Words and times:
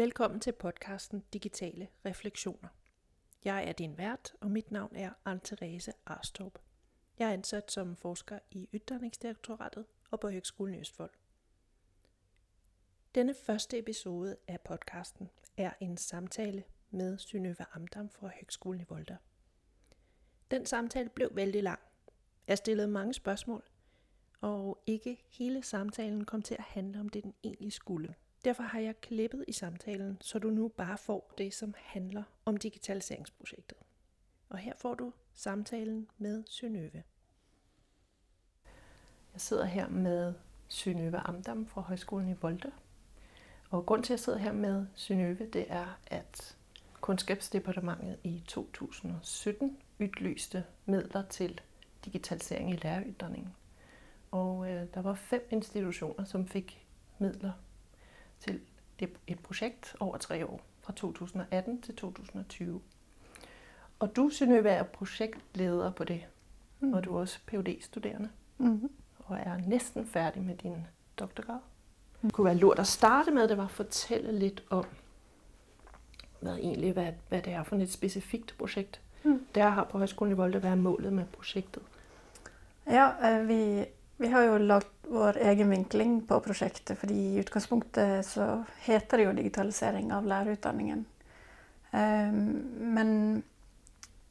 Velkommen 0.00 0.40
til 0.40 0.52
podcasten 0.52 1.24
Digitale 1.32 1.88
Refleksioner. 2.04 2.68
Jeg 3.44 3.64
er 3.68 3.72
din 3.72 3.98
vært, 3.98 4.34
og 4.40 4.50
mit 4.50 4.70
navn 4.70 4.96
er 4.96 5.10
Anne-Therese 5.28 5.92
Arstorp. 6.06 6.58
Jeg 7.18 7.28
er 7.28 7.32
ansat 7.32 7.72
som 7.72 7.96
forsker 7.96 8.38
i 8.50 8.68
Ytterningsdirektoratet 8.72 9.84
og 10.10 10.20
på 10.20 10.30
Høgskolen 10.30 10.74
i 10.74 10.80
Østfold. 10.80 11.10
Denne 13.14 13.34
første 13.34 13.78
episode 13.78 14.36
af 14.48 14.60
podcasten 14.60 15.30
er 15.56 15.70
en 15.80 15.96
samtale 15.96 16.64
med 16.90 17.18
Synøve 17.18 17.66
Amdam 17.74 18.10
fra 18.10 18.30
Høgskolen 18.40 18.80
i 18.80 18.84
Volda. 18.88 19.16
Den 20.50 20.66
samtale 20.66 21.08
blev 21.08 21.30
vældig 21.32 21.62
lang. 21.62 21.80
Jeg 22.46 22.58
stillede 22.58 22.88
mange 22.88 23.14
spørgsmål, 23.14 23.62
og 24.40 24.82
ikke 24.86 25.22
hele 25.30 25.62
samtalen 25.62 26.24
kom 26.24 26.42
til 26.42 26.54
at 26.54 26.64
handle 26.64 27.00
om 27.00 27.08
det, 27.08 27.24
den 27.24 27.34
egentlig 27.44 27.72
skulle. 27.72 28.14
Derfor 28.44 28.62
har 28.62 28.80
jeg 28.80 29.00
klippet 29.00 29.44
i 29.48 29.52
samtalen, 29.52 30.18
så 30.20 30.38
du 30.38 30.50
nu 30.50 30.68
bare 30.68 30.98
får 30.98 31.34
det, 31.38 31.54
som 31.54 31.74
handler 31.76 32.22
om 32.44 32.56
digitaliseringsprojektet. 32.56 33.78
Og 34.48 34.58
her 34.58 34.72
får 34.76 34.94
du 34.94 35.12
samtalen 35.34 36.08
med 36.18 36.44
Synøve. 36.46 37.02
Jeg 39.32 39.40
sidder 39.40 39.64
her 39.64 39.88
med 39.88 40.34
Synøve 40.68 41.18
Amdam 41.18 41.66
fra 41.66 41.80
Højskolen 41.80 42.28
i 42.28 42.36
Volte. 42.40 42.72
Og 43.70 43.86
grund 43.86 44.02
til, 44.02 44.12
at 44.12 44.18
jeg 44.18 44.20
sidder 44.20 44.38
her 44.38 44.52
med 44.52 44.86
Synøve, 44.94 45.46
det 45.46 45.66
er, 45.68 45.98
at 46.06 46.56
Kundskabsdepartementet 47.00 48.18
i 48.24 48.42
2017 48.46 49.78
udlyste 50.00 50.64
midler 50.86 51.22
til 51.28 51.60
digitalisering 52.04 52.70
i 52.70 52.76
læreruddanningen. 52.76 53.54
Og 54.30 54.70
øh, 54.70 54.86
der 54.94 55.02
var 55.02 55.14
fem 55.14 55.48
institutioner, 55.50 56.24
som 56.24 56.46
fik 56.46 56.86
midler 57.18 57.52
til 58.40 58.60
et 59.26 59.38
projekt 59.38 59.96
over 60.00 60.16
tre 60.16 60.46
år, 60.46 60.60
fra 60.80 60.92
2018 60.92 61.82
til 61.82 61.96
2020. 61.96 62.80
Og 63.98 64.16
du, 64.16 64.28
Synøve, 64.28 64.68
er 64.68 64.82
projektleder 64.82 65.90
på 65.90 66.04
det, 66.04 66.26
mm. 66.80 66.92
og 66.92 67.04
du 67.04 67.16
er 67.16 67.20
også 67.20 67.38
phd 67.46 67.82
studerende 67.82 68.30
mm-hmm. 68.58 68.90
og 69.18 69.38
er 69.38 69.56
næsten 69.66 70.06
færdig 70.06 70.42
med 70.42 70.56
din 70.56 70.86
doktorgrad. 71.18 71.58
Mm. 72.20 72.28
Det 72.28 72.32
kunne 72.32 72.44
være 72.44 72.56
lurt 72.56 72.80
å 72.80 72.84
starte 72.84 73.30
med, 73.30 73.48
det 73.48 73.56
var 73.58 73.68
å 73.68 73.76
fortelle 73.76 74.32
litt 74.32 74.62
om, 74.70 74.84
hvad, 76.40 76.56
egentlig, 76.56 76.92
hvad, 76.92 77.12
hvad 77.28 77.42
det 77.42 77.52
er 77.52 77.62
for 77.62 77.76
et 77.76 77.92
specifikt 77.92 78.54
projekt. 78.58 79.00
Mm. 79.22 79.46
Det 79.54 79.62
har 79.62 79.84
på 79.84 79.98
Høgskolen 79.98 80.32
i 80.32 80.36
Volde, 80.36 80.58
hvad 80.58 80.70
er 80.70 80.74
målet 80.74 81.12
med 81.12 81.24
projektet? 81.32 81.82
Ja, 82.86 83.10
øh, 83.24 83.48
vi 83.48 83.84
vi 84.20 84.28
har 84.28 84.42
jo 84.42 84.58
lagt 84.58 85.06
vår 85.08 85.36
egen 85.36 85.70
vinkling 85.70 86.18
på 86.28 86.40
prosjektet, 86.44 86.98
fordi 86.98 87.14
i 87.14 87.38
utgangspunktet 87.40 88.26
så 88.26 88.64
heter 88.84 89.18
det 89.18 89.24
jo 89.24 89.32
digitalisering 89.38 90.12
av 90.12 90.26
lærerutdanningen. 90.28 91.04
Ehm, 91.90 92.42
men 92.94 93.42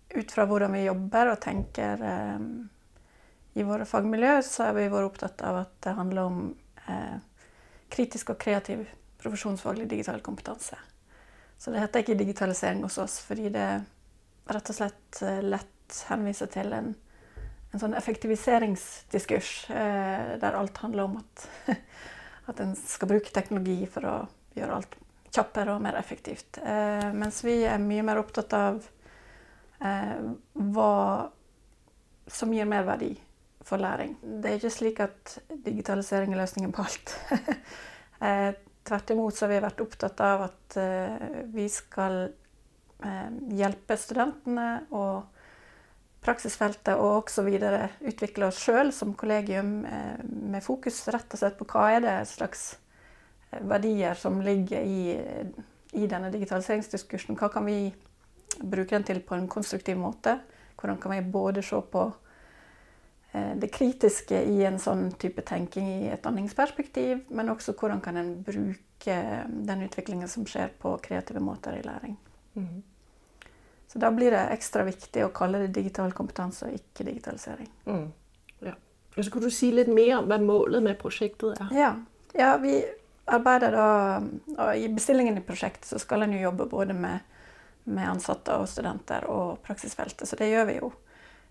ut 0.09 0.31
fra 0.31 0.45
hvordan 0.45 0.77
vi 0.77 0.83
jobber 0.83 1.31
og 1.31 1.41
tenker 1.41 2.05
ehm, 2.05 2.69
i 3.57 3.65
våre 3.65 3.89
fagmiljø, 3.89 4.37
så 4.45 4.69
har 4.69 4.77
vi 4.77 4.85
vært 4.93 5.09
opptatt 5.09 5.41
av 5.49 5.57
at 5.63 5.73
det 5.81 5.97
handler 5.97 6.29
om 6.29 6.39
eh, 6.85 7.17
kritisk 7.89 8.35
og 8.35 8.39
kreativ 8.45 8.85
profesjonsfaglig 9.19 9.89
digital 9.89 10.21
kompetanse. 10.21 10.77
Så 11.57 11.73
det 11.73 11.81
heter 11.81 12.05
ikke 12.05 12.21
digitalisering 12.21 12.85
hos 12.85 13.01
oss, 13.01 13.19
fordi 13.25 13.49
det 13.57 13.67
rett 14.53 14.69
og 14.69 14.83
slett 14.83 15.23
eh, 15.25 15.41
lett 15.41 16.03
henviser 16.13 16.53
til 16.53 16.77
en 16.77 16.93
en 17.69 17.81
sånn 17.81 17.93
effektiviseringsdiskurs 17.97 19.51
eh, 19.69 20.31
der 20.41 20.57
alt 20.57 20.77
handler 20.81 21.09
om 21.09 21.19
at, 21.21 21.45
at 22.49 22.63
en 22.63 22.73
skal 22.79 23.11
bruke 23.11 23.33
teknologi 23.33 23.83
for 23.91 24.09
å 24.09 24.15
gjøre 24.57 24.79
alt 24.79 24.97
kjappere 25.29 25.75
og 25.75 25.83
mer 25.85 25.97
effektivt. 25.99 26.57
Eh, 26.63 27.09
mens 27.13 27.43
vi 27.45 27.61
er 27.69 27.81
mye 27.81 28.05
mer 28.05 28.21
opptatt 28.21 28.55
av 28.57 28.81
eh, 29.85 30.31
hva 30.73 30.95
som 32.29 32.53
gir 32.53 32.69
mer 32.69 32.87
verdi 32.87 33.13
for 33.65 33.81
læring. 33.81 34.15
Det 34.21 34.49
er 34.49 34.57
ikke 34.57 34.73
slik 34.73 35.01
at 35.03 35.37
digitalisering 35.65 36.33
er 36.33 36.41
løsningen 36.41 36.73
på 36.73 36.85
alt. 36.85 37.15
eh, 38.25 38.51
tvert 38.87 39.13
imot 39.13 39.37
så 39.37 39.45
har 39.45 39.53
vi 39.53 39.63
vært 39.67 39.83
opptatt 39.85 40.21
av 40.25 40.47
at 40.47 40.77
eh, 40.81 41.43
vi 41.53 41.67
skal 41.69 42.21
eh, 42.25 43.29
hjelpe 43.59 43.97
studentene 43.99 44.69
og 44.89 45.38
praksisfeltet 46.23 46.99
og 46.99 47.23
også 47.23 47.45
videre 47.47 47.89
utvikle 48.03 48.49
oss 48.49 48.59
sjøl 48.59 48.91
som 48.95 49.15
kollegium 49.17 49.85
eh, 49.87 50.19
med 50.25 50.63
fokus 50.65 51.01
rett 51.13 51.31
og 51.31 51.41
slett 51.41 51.57
på 51.59 51.67
hva 51.71 51.85
er 51.95 52.03
det 52.03 52.15
slags 52.31 52.63
eh, 53.51 53.61
verdier 53.63 54.19
som 54.19 54.41
ligger 54.43 54.83
i, 54.83 55.15
i 55.95 56.07
denne 56.11 56.31
digitaliseringsdiskursen. 56.33 57.39
Hva 57.39 57.51
kan 57.53 57.67
vi 57.69 57.93
bruke 58.59 58.97
den 58.97 59.07
til 59.07 59.23
på 59.23 59.37
en 59.37 59.47
konstruktiv 59.51 59.99
måte? 59.99 60.39
Hvordan 60.79 60.99
kan 60.99 61.15
vi 61.15 61.21
både 61.31 61.63
se 61.63 61.79
på 61.91 62.05
eh, 63.31 63.55
det 63.55 63.71
kritiske 63.71 64.43
i 64.51 64.59
en 64.67 64.79
sånn 64.81 65.09
type 65.19 65.47
tenking 65.47 65.87
i 66.01 66.11
et 66.11 66.23
danningsperspektiv, 66.23 67.29
men 67.31 67.55
også 67.55 67.77
hvordan 67.79 68.03
kan 68.03 68.19
en 68.19 68.35
bruke 68.43 69.17
den 69.47 69.87
utviklingen 69.87 70.27
som 70.27 70.43
skjer 70.47 70.75
på 70.81 70.97
kreative 71.03 71.39
måter 71.39 71.79
i 71.79 71.85
læring. 71.85 72.19
Mm. 72.59 72.81
Så 73.89 73.99
da 73.99 74.11
blir 74.13 74.31
det 74.31 74.41
ekstra 74.53 74.83
viktig 74.85 75.23
å 75.25 75.31
kalle 75.33 75.63
det 75.63 75.73
digital 75.73 76.11
kompetanse 76.13 76.67
og 76.67 76.75
ikke 76.77 77.07
digitalisering. 77.07 77.69
Mm. 77.89 78.05
Ja. 78.67 78.75
Og 79.15 79.25
så 79.25 79.31
kunne 79.33 79.49
du 79.49 79.55
si 79.55 79.71
litt 79.73 79.89
mer 79.89 80.19
om 80.19 80.29
hva 80.29 80.37
målet 80.43 80.85
med 80.85 80.99
prosjektet 81.01 81.57
er? 81.57 81.71
Ja, 81.73 81.89
ja 82.37 82.51
vi 82.61 82.75
arbeider 83.29 83.73
da 83.73 83.89
og 84.19 84.69
I 84.77 84.87
bestillingen 84.93 85.37
i 85.37 85.45
prosjektet 85.45 85.89
så 85.89 85.99
skal 86.01 86.25
en 86.25 86.37
jo 86.37 86.43
jobbe 86.43 86.69
både 86.69 86.93
med, 86.93 87.25
med, 87.85 88.05
ansatte 88.11 88.59
og 88.61 88.69
studenter 88.69 89.25
og 89.29 89.59
praksisfeltet, 89.65 90.29
så 90.29 90.37
det 90.37 90.51
gjør 90.51 90.69
vi 90.69 90.77
jo. 90.79 90.91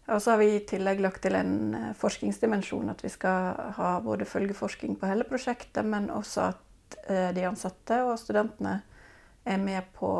Og 0.08 0.22
så 0.22 0.32
har 0.32 0.40
vi 0.40 0.52
i 0.54 0.64
tillegg 0.64 1.02
lagt 1.04 1.20
til 1.26 1.34
en 1.36 1.74
eh, 1.74 1.90
forskningsdimensjon, 1.98 2.88
at 2.88 3.02
vi 3.04 3.10
skal 3.12 3.74
ha 3.76 3.90
både 4.00 4.24
følgeforskning 4.30 4.94
på 4.96 5.10
hele 5.10 5.26
prosjektet, 5.28 5.84
men 5.84 6.08
også 6.14 6.46
at 6.46 6.98
eh, 7.04 7.28
de 7.36 7.44
ansatte 7.50 7.98
og 8.06 8.16
studentene 8.22 8.78
er 9.44 9.60
med 9.60 9.90
på 9.98 10.12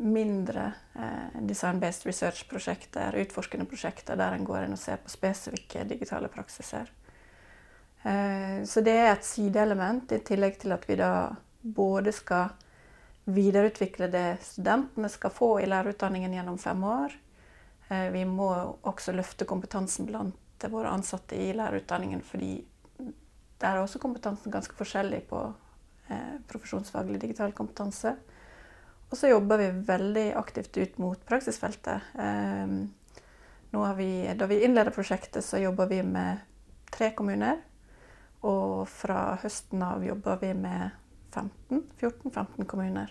mindre 0.00 0.72
eh, 0.94 1.40
design-based 1.46 2.06
research-prosjekter, 2.08 3.16
utforskende 3.20 3.66
prosjekter 3.68 4.16
der 4.16 4.36
en 4.36 4.46
går 4.48 4.64
inn 4.64 4.76
og 4.76 4.80
ser 4.80 5.00
på 5.02 5.12
spesifikke 5.12 5.84
digitale 5.88 6.30
praksiser. 6.32 6.90
Eh, 8.02 8.64
så 8.64 8.80
det 8.84 8.96
er 8.96 9.12
et 9.12 9.28
sideelement, 9.28 10.12
i 10.12 10.22
tillegg 10.24 10.58
til 10.62 10.72
at 10.76 10.88
vi 10.88 10.96
da 11.00 11.12
både 11.60 12.12
skal 12.16 12.54
videreutvikle 13.30 14.08
det 14.10 14.40
studentene 14.42 15.10
skal 15.12 15.34
få 15.34 15.50
i 15.60 15.68
lærerutdanningen 15.68 16.34
gjennom 16.34 16.58
fem 16.58 16.84
år. 16.84 17.16
Eh, 17.88 18.08
vi 18.14 18.24
må 18.24 18.50
også 18.88 19.12
løfte 19.12 19.48
kompetansen 19.48 20.08
blant 20.08 20.68
våre 20.70 20.92
ansatte 20.92 21.36
i 21.36 21.52
lærerutdanningen, 21.56 22.22
fordi 22.24 22.58
der 23.60 23.76
er 23.76 23.82
også 23.82 24.00
kompetansen 24.00 24.52
ganske 24.52 24.76
forskjellig 24.76 25.22
på 25.28 25.44
eh, 26.08 26.36
profesjonsfaglig 26.48 27.20
digital 27.20 27.52
kompetanse. 27.52 28.16
Og 29.10 29.18
så 29.18 29.30
jobber 29.32 29.58
vi 29.58 29.68
veldig 29.86 30.26
aktivt 30.38 30.76
ut 30.78 30.98
mot 31.02 31.26
praksisfeltet. 31.26 32.12
Ehm, 32.18 32.92
vi, 33.96 34.10
da 34.38 34.46
vi 34.46 34.62
innleder 34.64 34.94
prosjektet, 34.94 35.44
så 35.44 35.58
jobber 35.58 35.90
vi 35.90 36.02
med 36.02 36.44
tre 36.90 37.10
kommuner. 37.18 37.58
Og 38.46 38.88
fra 38.88 39.36
høsten 39.42 39.82
av 39.82 40.04
jobber 40.06 40.38
vi 40.40 40.54
med 40.54 40.90
14-15 41.34 42.64
kommuner. 42.64 43.10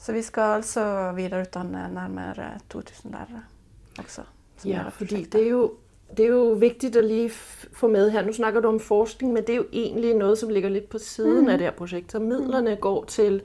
Så 0.00 0.12
vi 0.12 0.22
skal 0.22 0.60
altså 0.60 1.12
videreutdanne 1.16 1.88
nærmere 1.92 2.54
2000 2.68 3.10
lærere 3.12 3.42
også. 3.98 4.22
Ja, 4.64 4.88
fordi 4.88 5.24
det 5.24 5.42
er 5.42 5.50
jo 5.50 5.70
det 6.16 6.24
er 6.24 6.32
jo 6.34 6.54
viktig 6.58 6.90
å 6.98 7.02
lige 7.04 7.30
få 7.76 7.88
med 7.88 8.10
her. 8.10 8.24
Nå 8.26 8.32
snakker 8.34 8.64
du 8.64 8.68
om 8.68 8.80
forskning, 8.82 9.30
men 9.34 9.44
det 9.46 9.54
er 9.54 9.60
jo 9.60 9.68
egentlig 9.70 10.16
noe 10.18 10.36
som 10.36 10.50
ligger 10.50 10.72
litt 10.72 10.88
på 10.90 10.98
siden 10.98 11.44
mm. 11.44 11.50
av 11.52 11.60
det 11.60 11.68
her 11.68 11.76
prosjektet. 11.76 12.16
Så 12.16 12.22
midlerne 12.24 12.74
går 12.82 13.04
til 13.12 13.38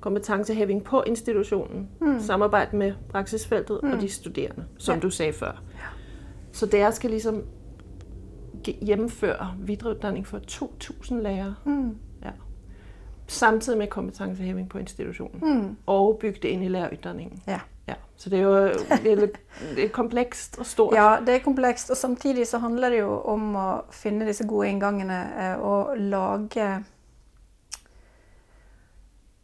kompetancehæving 0.00 0.84
på 0.84 1.02
institutionen, 1.06 1.88
mm. 2.00 2.20
samarbejde 2.20 2.76
med 2.76 2.92
praksisfeltet 3.08 3.80
mm. 3.82 3.92
og 3.92 4.00
de 4.00 4.08
studerende, 4.08 4.64
som 4.78 4.94
ja. 4.94 5.00
du 5.00 5.10
sagde 5.10 5.32
før. 5.32 5.62
Ja. 5.74 5.86
Så 6.52 6.66
der 6.66 6.90
skal 6.90 7.10
ligesom 7.10 7.44
hjemmeføre 8.80 9.54
videreuddanning 9.58 10.26
for 10.26 10.38
2.000 10.38 11.14
lærere. 11.14 11.54
Mm. 11.64 11.96
Ja. 12.24 12.30
Samtidig 13.26 13.78
med 13.78 13.86
kompetencehæving 13.86 14.68
på 14.68 14.78
institutionen. 14.78 15.40
Mm. 15.42 15.76
Og 15.86 16.18
bygge 16.20 16.38
det 16.42 16.48
ind 16.48 16.64
i 16.64 16.68
læreruddanningen. 16.68 17.42
Ja. 17.46 17.60
ja. 17.88 17.94
Så 18.16 18.30
det 18.30 18.38
er 18.38 18.42
jo 18.42 18.68
det 19.04 19.12
er, 19.12 19.26
er 19.84 19.88
komplekst 19.88 20.58
og 20.58 20.66
stort. 20.66 20.94
Ja, 20.94 21.16
det 21.26 21.34
er 21.34 21.38
komplekst. 21.38 21.90
Og 21.90 21.96
samtidig 21.96 22.46
så 22.46 22.58
handler 22.58 22.88
det 22.88 22.98
jo 22.98 23.20
om 23.20 23.56
å 23.56 23.68
finne 23.90 24.26
disse 24.26 24.46
gode 24.46 24.68
inngangene 24.68 25.20
eh, 25.38 25.60
og 25.60 25.98
lage 25.98 26.84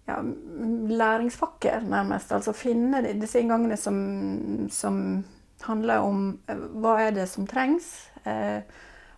ja, 0.07 0.19
læringsfakker, 0.89 1.81
nærmest. 1.81 2.33
Altså 2.33 2.55
finne 2.57 3.03
disse 3.21 3.41
inngangene 3.43 3.79
som, 3.81 3.97
som, 4.71 5.25
handler 5.67 6.05
om 6.05 6.27
eh, 6.53 6.67
hva 6.79 6.99
er 7.07 7.15
det 7.17 7.25
som 7.33 7.47
trengs. 7.49 7.89
Eh, 8.29 8.61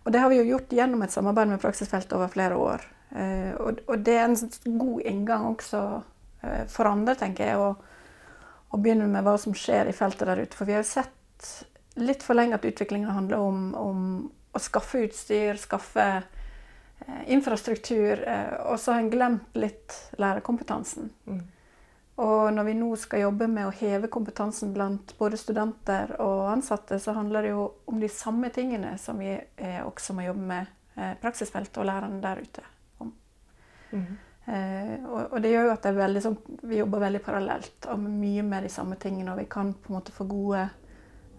og 0.05 0.13
det 0.13 0.21
har 0.23 0.31
vi 0.31 0.39
jo 0.39 0.47
gjort 0.53 0.71
gjennom 0.73 1.03
et 1.03 1.13
samarbeid 1.13 1.51
med 1.51 1.61
praksisfeltet 1.61 2.15
over 2.17 2.31
flere 2.31 2.57
år. 2.57 2.85
Eh, 3.11 3.51
og, 3.59 3.81
og, 3.87 3.99
det 4.05 4.15
er 4.17 4.29
en 4.29 4.79
god 4.79 5.01
inngang 5.09 5.45
også 5.51 5.81
eh, 6.41 6.63
for 6.71 6.89
andre, 6.89 7.17
tenker 7.19 7.51
jeg, 7.51 7.59
å, 7.59 7.75
å 8.69 8.79
begynne 8.81 9.09
med 9.11 9.25
hva 9.27 9.35
som 9.41 9.53
skjer 9.57 9.89
i 9.91 9.95
feltet 9.97 10.29
der 10.29 10.41
ute. 10.45 10.57
For 10.57 10.69
vi 10.69 10.77
har 10.77 10.85
jo 10.85 10.91
sett 10.93 11.51
litt 11.99 12.23
for 12.23 12.37
lenge 12.37 12.57
at 12.57 12.65
utviklingen 12.65 13.11
handler 13.11 13.43
om, 13.43 13.63
om, 13.75 14.03
å 14.55 14.61
skaffe 14.61 15.03
utstyr, 15.05 15.59
skaffe 15.61 16.05
infrastruktur, 17.27 18.27
eh, 18.27 18.53
og 18.65 18.79
så 18.79 18.91
har 18.91 18.99
en 18.99 19.09
glemt 19.09 19.55
litt 19.57 19.95
lærerkompetansen. 20.17 21.09
Mm. 21.25 21.41
Og 22.19 22.53
når 22.53 22.63
vi 22.67 22.73
nå 22.75 22.89
skal 22.99 23.21
jobbe 23.23 23.47
med 23.47 23.69
å 23.69 23.75
heve 23.79 24.09
kompetansen 24.11 24.73
blant 24.75 25.13
både 25.17 25.37
studenter 25.39 26.17
og 26.19 26.49
ansatte, 26.51 26.97
så 26.99 27.13
handler 27.15 27.45
det 27.45 27.53
jo 27.53 27.67
om 27.87 28.01
de 28.01 28.09
samme 28.11 28.49
tingene 28.51 28.97
som 28.99 29.21
vi 29.21 29.31
eh, 29.37 29.79
også 29.85 30.17
må 30.17 30.25
jobbe 30.25 30.47
med 30.49 30.73
eh, 30.97 31.13
praksisfeltet 31.21 31.79
og 31.79 31.87
lærerne 31.87 32.19
der 32.23 32.41
ute 32.43 32.65
om. 32.99 33.13
Mm. 33.93 34.17
Eh, 34.49 34.93
og, 35.05 35.21
og, 35.29 35.37
det 35.45 35.53
gjør 35.53 35.69
jo 35.69 35.77
at 35.77 35.87
veldig, 35.95 36.25
så, 36.25 36.33
vi 36.67 36.81
jobber 36.81 37.05
veldig 37.05 37.23
parallelt 37.23 37.87
og 37.93 38.03
mye 38.03 38.43
med 38.43 38.67
de 38.67 38.73
samme 38.73 38.99
tingene. 38.99 39.31
Og 39.31 39.39
vi 39.39 39.47
kan 39.47 39.71
på 39.71 39.93
en 39.93 39.99
måte 40.01 40.15
få 40.15 40.27
gode 40.27 40.67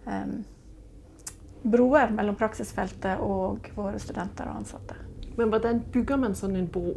eh, 0.07 0.35
broer 1.61 2.17
mellom 2.17 2.41
praksisfeltet 2.41 3.21
og 3.21 3.69
våre 3.77 4.01
studenter 4.01 4.49
og 4.49 4.63
ansatte. 4.63 4.97
Men 5.37 5.51
hvordan 5.51 5.83
bygger 5.93 6.19
man 6.21 6.35
sånn 6.35 6.57
en 6.59 6.69
bro? 6.71 6.95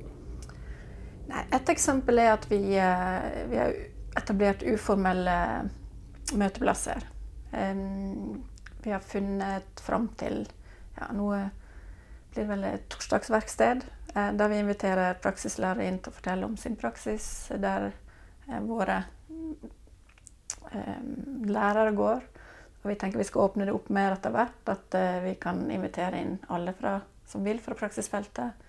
Nei, 1.30 1.42
et 1.56 1.70
eksempel 1.72 2.20
er 2.20 2.34
at 2.34 2.46
vi, 2.50 2.60
eh, 2.76 3.44
vi 3.48 3.58
har 3.60 3.74
etablert 4.18 4.62
uformelle 4.62 5.36
møteplasser. 6.34 7.10
Vi 8.84 8.90
har 8.90 9.00
funnet 9.00 9.80
fram 9.80 10.08
til 10.18 10.42
ja, 10.98 11.08
noe 11.14 11.38
blir 12.34 12.48
vel 12.48 12.64
et 12.66 12.88
torsdagsverksted, 12.90 13.84
eh, 14.14 14.30
der 14.36 14.50
vi 14.50 14.58
inviterer 14.58 15.18
praksislærere 15.22 15.86
inn 15.88 16.00
til 16.02 16.12
å 16.12 16.16
fortelle 16.18 16.46
om 16.46 16.56
sin 16.60 16.76
praksis. 16.76 17.48
Der 17.50 17.90
eh, 17.90 18.60
våre 18.60 19.04
lærere 20.74 21.92
går. 21.94 22.22
Og 22.82 22.88
vi 22.90 22.94
tenker 22.98 23.20
vi 23.20 23.26
skal 23.28 23.46
åpne 23.46 23.66
det 23.68 23.74
opp 23.74 23.88
mer 23.94 24.16
etter 24.16 24.32
hvert. 24.34 24.62
At 24.68 24.96
vi 25.22 25.36
kan 25.40 25.62
invitere 25.70 26.18
inn 26.20 26.32
alle 26.52 26.74
fra, 26.76 26.96
som 27.26 27.44
vil 27.44 27.60
fra 27.60 27.74
praksisfeltet. 27.74 28.64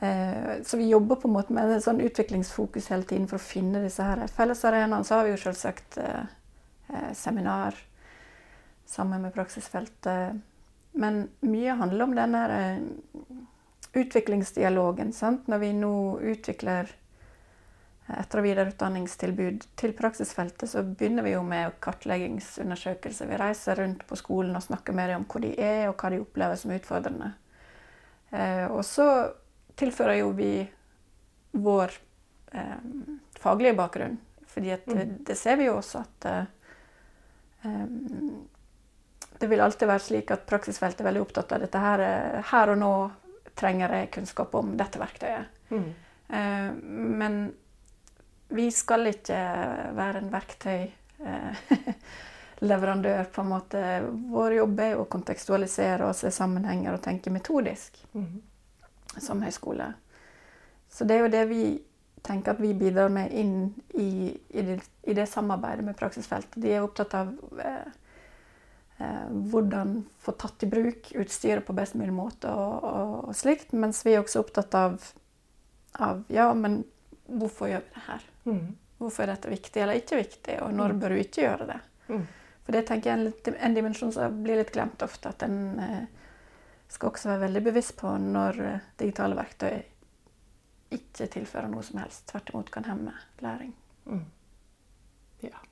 Eh, 0.00 0.62
så 0.62 0.76
vi 0.76 0.88
jobber 0.88 1.16
på 1.16 1.28
en 1.28 1.34
måte 1.34 1.52
med 1.52 1.70
en 1.70 1.82
sånn 1.82 2.02
utviklingsfokus 2.04 2.90
hele 2.92 3.06
tiden 3.08 3.28
for 3.30 3.38
å 3.38 3.46
finne 3.46 3.82
disse 3.84 4.04
her 4.04 4.26
fellesarenaene. 4.26 5.04
Så 5.04 5.18
har 5.18 5.28
vi 5.28 5.34
jo 5.34 5.42
selvsagt 5.44 5.98
eh, 6.02 6.26
eh, 6.88 7.12
seminar 7.16 7.78
sammen 8.86 9.22
med 9.22 9.34
praksisfeltet. 9.34 10.42
Men 10.94 11.24
mye 11.40 11.78
handler 11.78 12.04
om 12.04 12.14
denne 12.14 12.42
utviklingsdialogen. 13.94 15.12
Sant? 15.12 15.48
Når 15.48 15.62
vi 15.62 15.72
nå 15.78 15.94
utvikler 16.34 16.90
etter- 18.04 18.42
og 18.42 18.44
videreutdanningstilbud 18.44 19.64
til 19.80 19.94
praksisfeltet, 19.96 20.68
så 20.70 20.82
begynner 20.84 21.24
vi 21.24 21.32
jo 21.32 21.42
med 21.46 21.78
kartleggingsundersøkelser. 21.82 23.30
Vi 23.30 23.40
reiser 23.40 23.80
rundt 23.80 24.04
på 24.06 24.18
skolen 24.20 24.54
og 24.58 24.66
snakker 24.66 24.92
med 24.92 25.08
dem 25.10 25.22
om 25.22 25.26
hvor 25.30 25.42
de 25.42 25.54
er, 25.56 25.88
og 25.88 25.96
hva 25.96 26.12
de 26.12 26.20
opplever 26.20 26.60
som 26.60 26.74
utfordrende. 26.76 27.32
Og 28.34 28.80
så 28.82 29.06
tilfører 29.78 30.16
jo 30.18 30.30
vi 30.34 30.52
vår 31.54 31.92
eh, 32.52 32.78
faglige 33.40 33.74
bakgrunn. 33.78 34.18
Fordi 34.46 34.70
at, 34.70 34.86
mm. 34.86 35.16
det 35.26 35.36
ser 35.38 35.56
vi 35.58 35.68
jo 35.68 35.76
også 35.78 36.02
at 36.04 36.26
eh, 36.30 36.44
det 39.38 39.50
vil 39.50 39.60
alltid 39.64 39.90
være 39.90 40.04
slik 40.04 40.30
at 40.34 40.46
praksisfeltet 40.46 41.02
er 41.02 41.08
veldig 41.08 41.24
opptatt 41.24 41.54
av 41.56 41.64
dette 41.64 41.82
her. 41.82 42.04
Eh, 42.06 42.40
her 42.52 42.74
og 42.74 42.80
nå 42.80 42.94
trenger 43.58 43.98
jeg 43.98 44.12
kunnskap 44.14 44.54
om 44.58 44.74
dette 44.78 45.00
verktøyet. 45.02 45.46
Mm. 45.70 45.88
Eh, 46.38 46.70
men 47.22 47.40
vi 48.54 48.68
skal 48.74 49.10
ikke 49.10 49.40
være 49.96 50.22
en 50.22 50.30
verktøyleverandør, 50.34 51.90
eh, 52.70 53.24
på 53.24 53.44
en 53.44 53.52
måte. 53.52 53.84
Vår 54.32 54.58
jobb 54.60 54.80
er 54.80 54.98
å 54.98 55.06
kontekstualisere 55.10 56.08
og 56.08 56.16
se 56.18 56.30
sammenhenger 56.34 56.96
og 56.96 57.02
tenke 57.04 57.32
metodisk. 57.34 58.00
Mm 58.14 58.42
som 59.20 59.42
høyskole. 59.42 59.92
Så 60.90 61.04
det 61.04 61.16
er 61.16 61.24
jo 61.24 61.32
det 61.32 61.44
vi 61.50 61.64
tenker 62.24 62.54
at 62.54 62.62
vi 62.62 62.72
bidrar 62.76 63.10
med 63.12 63.32
inn 63.36 63.74
i, 64.00 64.32
i, 64.48 64.62
det, 64.62 64.78
i 65.02 65.16
det, 65.16 65.26
samarbeidet 65.28 65.84
med 65.84 65.96
praksisfeltet. 65.98 66.56
De 66.62 66.72
er 66.72 66.84
opptatt 66.84 67.16
av 67.18 67.32
eh, 67.60 67.90
eh, 68.98 69.26
hvordan 69.52 69.98
få 70.24 70.36
tatt 70.40 70.64
i 70.64 70.70
bruk 70.70 71.12
utstyret 71.20 71.66
på 71.66 71.76
best 71.76 71.98
mulig 72.00 72.14
måte 72.16 72.48
og, 72.48 72.78
og, 72.84 73.18
og, 73.28 73.34
slikt. 73.36 73.74
Mens 73.76 74.04
vi 74.06 74.14
er 74.14 74.22
også 74.22 74.44
opptatt 74.44 74.78
av, 74.78 74.96
av 76.00 76.24
ja, 76.32 76.48
men 76.56 76.82
hvorfor 77.26 77.70
gjør 77.72 77.84
vi 77.84 77.98
det 77.98 78.06
her? 78.08 78.30
Mm. 78.48 78.64
Hvorfor 79.02 79.26
er 79.26 79.34
dette 79.34 79.52
viktig 79.52 79.82
eller 79.82 80.00
ikke 80.00 80.22
viktig, 80.22 80.56
og 80.64 80.72
når 80.72 80.94
mm. 80.94 81.02
bør 81.02 81.12
du 81.12 81.20
ikke 81.20 81.44
gjøre 81.44 81.68
det? 81.74 81.80
Mm. 82.08 82.24
For 82.64 82.72
det 82.72 82.86
tenker 82.88 83.10
jeg 83.10 83.20
er 83.20 83.26
en, 83.28 83.56
en 83.68 83.74
dimensjon 83.76 84.12
som 84.14 84.42
blir 84.44 84.60
litt 84.60 84.72
glemt 84.72 85.02
ofte. 85.04 85.34
at 85.34 85.46
en... 85.46 85.58
Eh, 85.78 86.04
skal 86.94 87.08
også 87.08 87.28
være 87.28 87.40
veldig 87.40 87.62
bevisst 87.64 87.96
på 87.96 88.16
når 88.18 88.60
eh, 88.62 88.80
digitale 89.00 89.36
verktøy 89.36 89.82
ikke 90.94 91.26
tilfører 91.26 91.70
noe 91.72 91.82
som 91.82 91.98
helst. 91.98 92.28
Tvert 92.30 92.52
imot 92.52 92.70
kan 92.70 92.84
hemme 92.86 93.14
læring. 93.42 93.74
Mm. 94.06 94.24
Ja. 95.42 95.62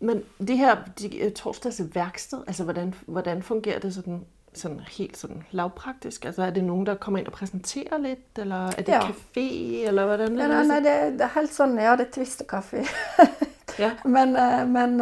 Men 0.00 0.22
det 0.38 0.56
her 0.58 0.86
de, 0.98 1.10
eh, 1.20 1.32
torsdags 1.32 1.82
verksted, 1.94 2.44
altså 2.46 2.64
hvordan, 2.64 2.94
hvordan 3.06 3.42
fungerer 3.42 3.78
det 3.80 3.92
sånn, 3.94 4.24
sånn 4.56 4.80
helt 4.96 5.20
sånn 5.20 5.44
lavpraktisk? 5.52 6.24
Altså, 6.30 6.46
er 6.46 6.56
det 6.56 6.64
noen 6.64 6.86
der 6.88 6.96
kommer 7.02 7.20
inn 7.20 7.28
og 7.28 7.36
presenterer 7.36 8.00
litt, 8.00 8.38
eller 8.38 8.72
er 8.72 8.88
det 8.88 8.96
ja. 8.96 9.04
kafé, 9.06 9.48
eller 9.88 10.08
hvordan? 10.08 10.40
Ja, 10.40 10.48
nei, 10.48 10.66
nei 10.72 10.80
det, 10.80 10.98
det, 11.20 11.28
er 11.28 11.36
helt 11.36 11.54
sånn, 11.54 11.76
ja, 11.78 11.96
det 11.96 12.08
er 12.08 12.14
twist 12.16 12.46
og 12.46 12.54
kaffe. 12.56 12.86
Ja. 13.78 13.94
Men, 14.04 14.36
eh, 14.36 14.64
men 14.66 14.98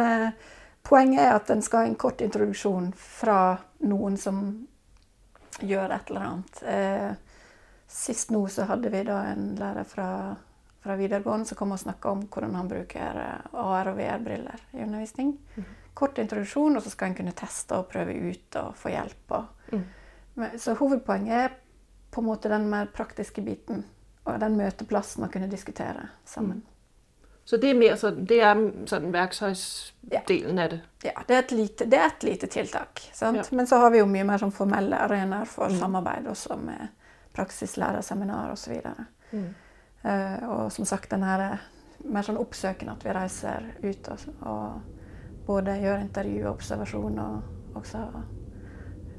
poenget 0.83 1.23
er 1.23 1.35
at 1.35 1.49
en 1.49 1.61
skal 1.61 1.83
ha 1.83 1.89
en 1.91 1.99
kort 1.99 2.21
introduksjon 2.21 2.91
fra 2.97 3.57
noen 3.87 4.17
som 4.17 4.43
gjør 5.61 5.89
et 5.89 6.09
eller 6.09 6.21
annet. 6.21 6.63
Eh, 6.63 7.11
sist 7.87 8.31
nå 8.31 8.47
så 8.47 8.65
hadde 8.69 8.89
vi 8.89 9.03
da 9.03 9.19
en 9.31 9.53
lærer 9.59 9.87
fra, 9.87 10.07
fra 10.83 10.95
videregående 10.99 11.49
som 11.49 11.59
kom 11.59 11.75
og 11.75 11.81
snakka 11.81 12.11
om 12.11 12.25
hvordan 12.27 12.55
han 12.55 12.71
bruker 12.71 13.21
eh, 13.23 13.53
AR- 13.53 13.91
og 13.91 13.97
VR-briller 13.99 14.67
i 14.71 14.83
undervisning. 14.85 15.35
Mm. 15.55 15.69
Kort 15.93 16.21
introduksjon, 16.23 16.77
og 16.77 16.83
så 16.83 16.93
skal 16.93 17.11
en 17.11 17.17
kunne 17.19 17.35
teste 17.37 17.77
og 17.77 17.89
prøve 17.91 18.15
ut 18.15 18.59
og 18.61 18.75
få 18.79 18.93
hjelp. 18.93 19.35
Og, 19.37 19.73
mm. 19.75 19.87
Så 20.57 20.73
hovedpoenget 20.79 21.35
er 21.35 21.57
på 22.11 22.21
en 22.21 22.29
måte 22.29 22.49
den 22.49 22.69
mer 22.71 22.87
praktiske 22.95 23.43
biten. 23.43 23.83
Og 24.23 24.37
den 24.39 24.55
møteplassen 24.55 25.25
å 25.25 25.31
kunne 25.33 25.49
diskutere 25.51 26.07
sammen. 26.25 26.61
Mm. 26.61 26.70
Så 27.45 27.57
det 27.57 27.71
er 27.71 27.77
mer 27.77 27.95
sånn, 27.99 28.21
det 28.29 28.37
er 28.45 28.59
sånn 28.87 29.09
verktøysdelen 29.11 30.61
av 30.61 30.69
det? 30.75 30.79
Ja, 31.03 31.23
det 31.27 31.35
er 31.35 31.41
et 31.41 31.53
lite, 31.55 31.87
det 31.89 31.97
er 31.99 32.11
et 32.11 32.23
lite 32.23 32.47
tiltak. 32.51 33.01
Ja. 33.17 33.31
Men 33.51 33.67
så 33.67 33.81
har 33.81 33.91
vi 33.91 33.99
jo 33.99 34.07
mye 34.09 34.27
mer 34.27 34.41
sånn 34.41 34.53
formelle 34.55 34.99
arenaer 35.07 35.49
for 35.49 35.73
mm. 35.73 35.79
samarbeid, 35.81 36.29
også 36.31 36.57
med 36.61 36.91
praksislærerseminarer 37.35 38.53
osv. 38.53 38.77
Og, 38.77 39.31
mm. 39.31 39.47
uh, 40.05 40.37
og 40.53 40.63
som 40.75 40.87
sagt 40.87 41.11
den 41.11 41.25
her 41.25 41.45
mer 42.05 42.25
sånn 42.25 42.39
oppsøkende 42.41 42.95
at 42.95 43.05
vi 43.05 43.15
reiser 43.15 43.67
ut 43.83 44.07
og, 44.13 44.23
og 44.49 45.45
både 45.45 45.79
gjør 45.81 46.01
intervju 46.01 46.45
og 46.45 46.53
observasjon 46.55 47.19
og 47.21 47.77
også 47.81 48.05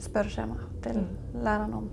spørreskjema 0.02 0.56
til 0.82 1.02
mm. 1.02 1.42
lærerne 1.44 1.82
om 1.82 1.90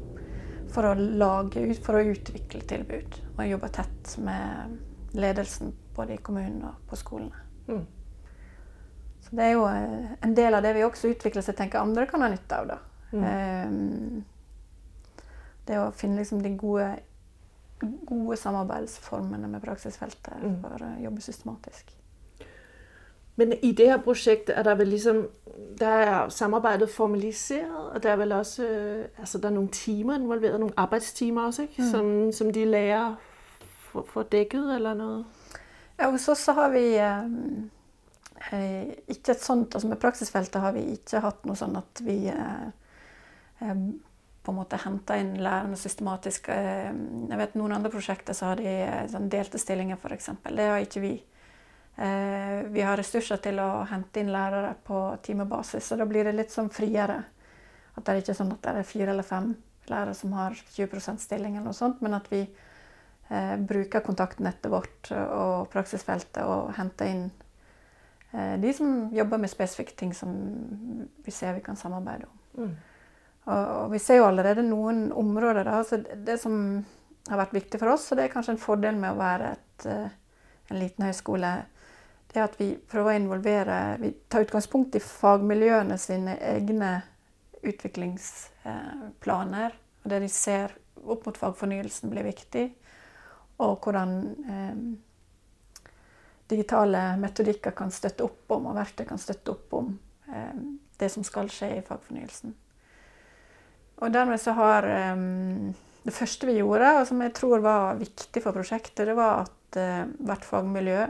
for 0.70 0.86
å 0.86 0.94
lage, 0.94 1.64
for 1.82 1.98
å 1.98 2.04
utvikle 2.12 2.62
tilbud. 2.70 3.16
Og 3.36 3.48
jobbe 3.48 3.72
tett 3.74 4.12
med 4.22 5.18
ledelsen 5.18 5.74
både 5.96 6.16
i 6.16 6.22
kommunen 6.24 6.64
og 6.70 6.74
på 6.90 6.96
skolene. 7.00 7.46
Mm. 7.68 7.86
Så 9.22 9.36
det 9.36 9.46
er 9.46 9.52
jo 9.54 9.66
eh, 9.68 10.12
en 10.26 10.36
del 10.36 10.58
av 10.58 10.64
det 10.66 10.74
vi 10.78 10.86
også 10.88 11.12
utvikler 11.14 11.46
seg 11.46 11.58
tenker 11.58 11.82
andre 11.82 12.08
kan 12.10 12.24
ha 12.24 12.32
nytte 12.32 12.62
av. 12.62 12.72
da. 12.72 12.80
Mm. 13.12 13.24
Um, 13.70 14.26
det 15.70 15.78
å 15.78 15.92
finne 15.94 16.22
liksom 16.22 16.42
de 16.42 16.56
gode, 16.58 16.90
gode 18.10 18.38
samarbeidsformene 18.38 19.50
med 19.50 19.62
praksisfeltet 19.62 20.42
mm. 20.42 20.60
for 20.64 20.86
å 20.86 20.92
jobbe 21.04 21.26
systematisk. 21.26 21.94
Men 23.40 23.54
i 23.64 23.72
det 23.72 23.88
her 23.88 24.02
prosjektet 24.04 24.58
er 24.58 24.66
det 24.68 24.74
vel 24.82 24.90
liksom 24.92 25.22
Der 25.80 26.02
er 26.04 26.30
samarbeidet 26.30 26.90
formalisert, 26.90 27.72
og 27.94 28.04
det 28.04 28.12
er 28.12 28.16
vel 28.16 28.32
også 28.32 28.64
øh, 28.64 29.06
altså 29.20 29.38
der 29.38 29.50
er 29.50 29.54
noen 29.54 29.68
timer 29.68 30.16
involvert, 30.16 30.60
noen 30.60 30.74
arbeidstimer 30.78 31.42
også, 31.42 31.62
ikke? 31.62 31.82
Mm. 31.82 31.90
Som, 31.92 32.32
som 32.32 32.54
de 32.54 32.66
lærer 32.66 33.16
får 33.92 34.24
dekket, 34.32 34.76
eller 34.76 34.94
noe? 34.94 35.24
Ja, 36.00 36.10
hos 36.10 36.28
oss 36.28 36.48
har 36.48 36.70
vi 36.70 36.98
eh, 36.98 37.24
eh, 38.52 38.92
ikke 39.12 39.34
et 39.34 39.42
sånt 39.44 39.74
altså 39.76 39.90
Med 39.92 40.00
praksisfeltet 40.00 40.62
har 40.64 40.72
vi 40.72 40.86
ikke 40.94 41.20
hatt 41.26 41.42
noe 41.44 41.60
sånn 41.60 41.76
at 41.76 42.04
vi 42.06 42.22
eh, 42.32 42.70
eh 43.60 43.82
på 44.40 44.54
en 44.54 44.56
måte 44.56 44.78
henta 44.80 45.18
inn 45.20 45.34
lærerne 45.44 45.76
systematisk. 45.78 46.48
Eh, 46.50 46.88
jeg 47.30 47.40
vet 47.42 47.58
Noen 47.60 47.74
andre 47.76 47.92
prosjekter 47.92 48.34
så 48.34 48.48
har 48.48 48.62
de 48.64 48.72
sånn 49.12 49.28
delte 49.30 49.60
stillinger, 49.60 50.00
f.eks. 50.00 50.30
Det 50.48 50.68
har 50.72 50.80
ikke 50.80 51.04
vi. 51.04 51.12
vi 52.72 52.82
har 52.82 52.98
ressurser 52.98 53.42
til 53.44 53.60
å 53.60 53.84
hente 53.92 54.24
inn 54.24 54.32
lærere 54.32 54.72
på 54.88 55.02
timebasis, 55.22 55.92
så 55.92 56.00
da 56.00 56.08
blir 56.08 56.24
det 56.24 56.34
litt 56.38 56.56
sånn 56.56 56.72
friere. 56.72 57.20
At 57.94 58.06
det 58.06 58.14
er 58.14 58.24
ikke 58.24 58.38
sånn 58.40 58.56
at 58.56 58.64
det 58.64 58.74
er 58.80 58.88
fire 58.88 59.12
eller 59.12 59.28
fem 59.28 59.52
lærere 59.92 60.16
som 60.16 60.34
har 60.40 60.56
20 60.56 61.20
stilling, 61.20 61.58
eller 61.58 61.68
noe 61.68 61.78
sånt, 61.78 62.02
men 62.02 62.16
at 62.16 62.32
vi 62.32 62.46
bruker 63.70 64.02
kontaktnettet 64.02 64.72
vårt 64.72 65.12
og 65.14 65.68
praksisfeltet 65.70 66.42
og 66.50 66.72
henter 66.78 67.06
inn 67.12 67.28
eh, 68.32 68.56
de 68.62 68.74
som 68.74 69.10
jobber 69.14 69.38
med 69.42 69.50
spesifikke 69.52 69.94
ting 69.98 70.14
som 70.18 70.30
vi 71.26 71.32
ser 71.34 71.54
vi 71.58 71.66
kan 71.66 71.78
samarbeide 71.78 72.26
om. 72.26 72.64
Mm. 72.64 72.74
Og, 73.50 73.64
og, 73.84 73.92
vi 73.94 74.00
ser 74.02 74.16
jo 74.20 74.30
allerede 74.30 74.64
noen 74.66 75.12
områder. 75.16 75.64
Da, 75.66 75.84
så 75.86 75.96
det 76.02 76.38
som 76.42 76.54
har 77.30 77.38
vært 77.44 77.58
viktig 77.58 77.78
for 77.82 77.90
oss, 77.94 78.12
og 78.12 78.16
det 78.18 78.24
er 78.26 78.34
kanskje 78.34 78.54
en 78.56 78.66
fordel 78.66 78.96
med 79.00 79.10
å 79.14 79.20
være 79.20 79.46
et, 79.56 79.80
eh, 79.90 80.10
en 80.70 80.82
liten 80.82 81.06
høyskole, 81.06 81.52
det 82.30 82.38
er 82.38 82.46
at 82.46 82.60
vi 82.60 82.78
prøver 82.78 83.10
å 83.10 83.18
involvere 83.18 83.98
Vi 83.98 84.10
tar 84.30 84.44
utgangspunkt 84.46 84.96
i 84.96 85.00
fagmiljøene 85.02 85.98
sine 85.98 86.38
egne 86.46 87.02
utviklingsplaner. 87.66 89.72
Og 90.04 90.10
det 90.12 90.20
de 90.22 90.30
ser 90.30 90.70
opp 91.00 91.26
mot 91.26 91.38
fagfornyelsen, 91.38 92.10
blir 92.12 92.24
viktig. 92.28 92.76
Og 93.60 93.84
hvordan 93.84 94.14
eh, 94.50 94.82
digitale 96.50 97.04
metodikker 97.22 97.76
kan 97.78 97.92
støtte 97.94 98.26
opp 98.26 98.56
om, 98.56 98.70
og 98.72 98.78
verktøy 98.80 99.06
kan 99.10 99.22
støtte 99.22 99.54
opp 99.54 99.76
om 99.78 99.94
eh, 100.32 100.64
det 101.00 101.12
som 101.14 101.26
skal 101.28 101.52
skje 101.54 101.76
i 101.78 101.86
fagfornyelsen. 101.86 102.56
Og 104.00 104.14
dermed 104.14 104.40
så 104.40 104.56
har 104.58 104.88
eh, 104.88 105.16
Det 106.04 106.16
første 106.16 106.48
vi 106.48 106.60
gjorde, 106.62 106.94
og 107.02 107.08
som 107.08 107.22
jeg 107.22 107.36
tror 107.36 107.60
var 107.62 108.00
viktig 108.00 108.42
for 108.44 108.56
prosjektet, 108.56 109.06
det 109.06 109.16
var 109.18 109.44
at 109.44 109.78
uh, 109.78 110.08
hvert 110.26 110.46
fagmiljø, 110.48 111.02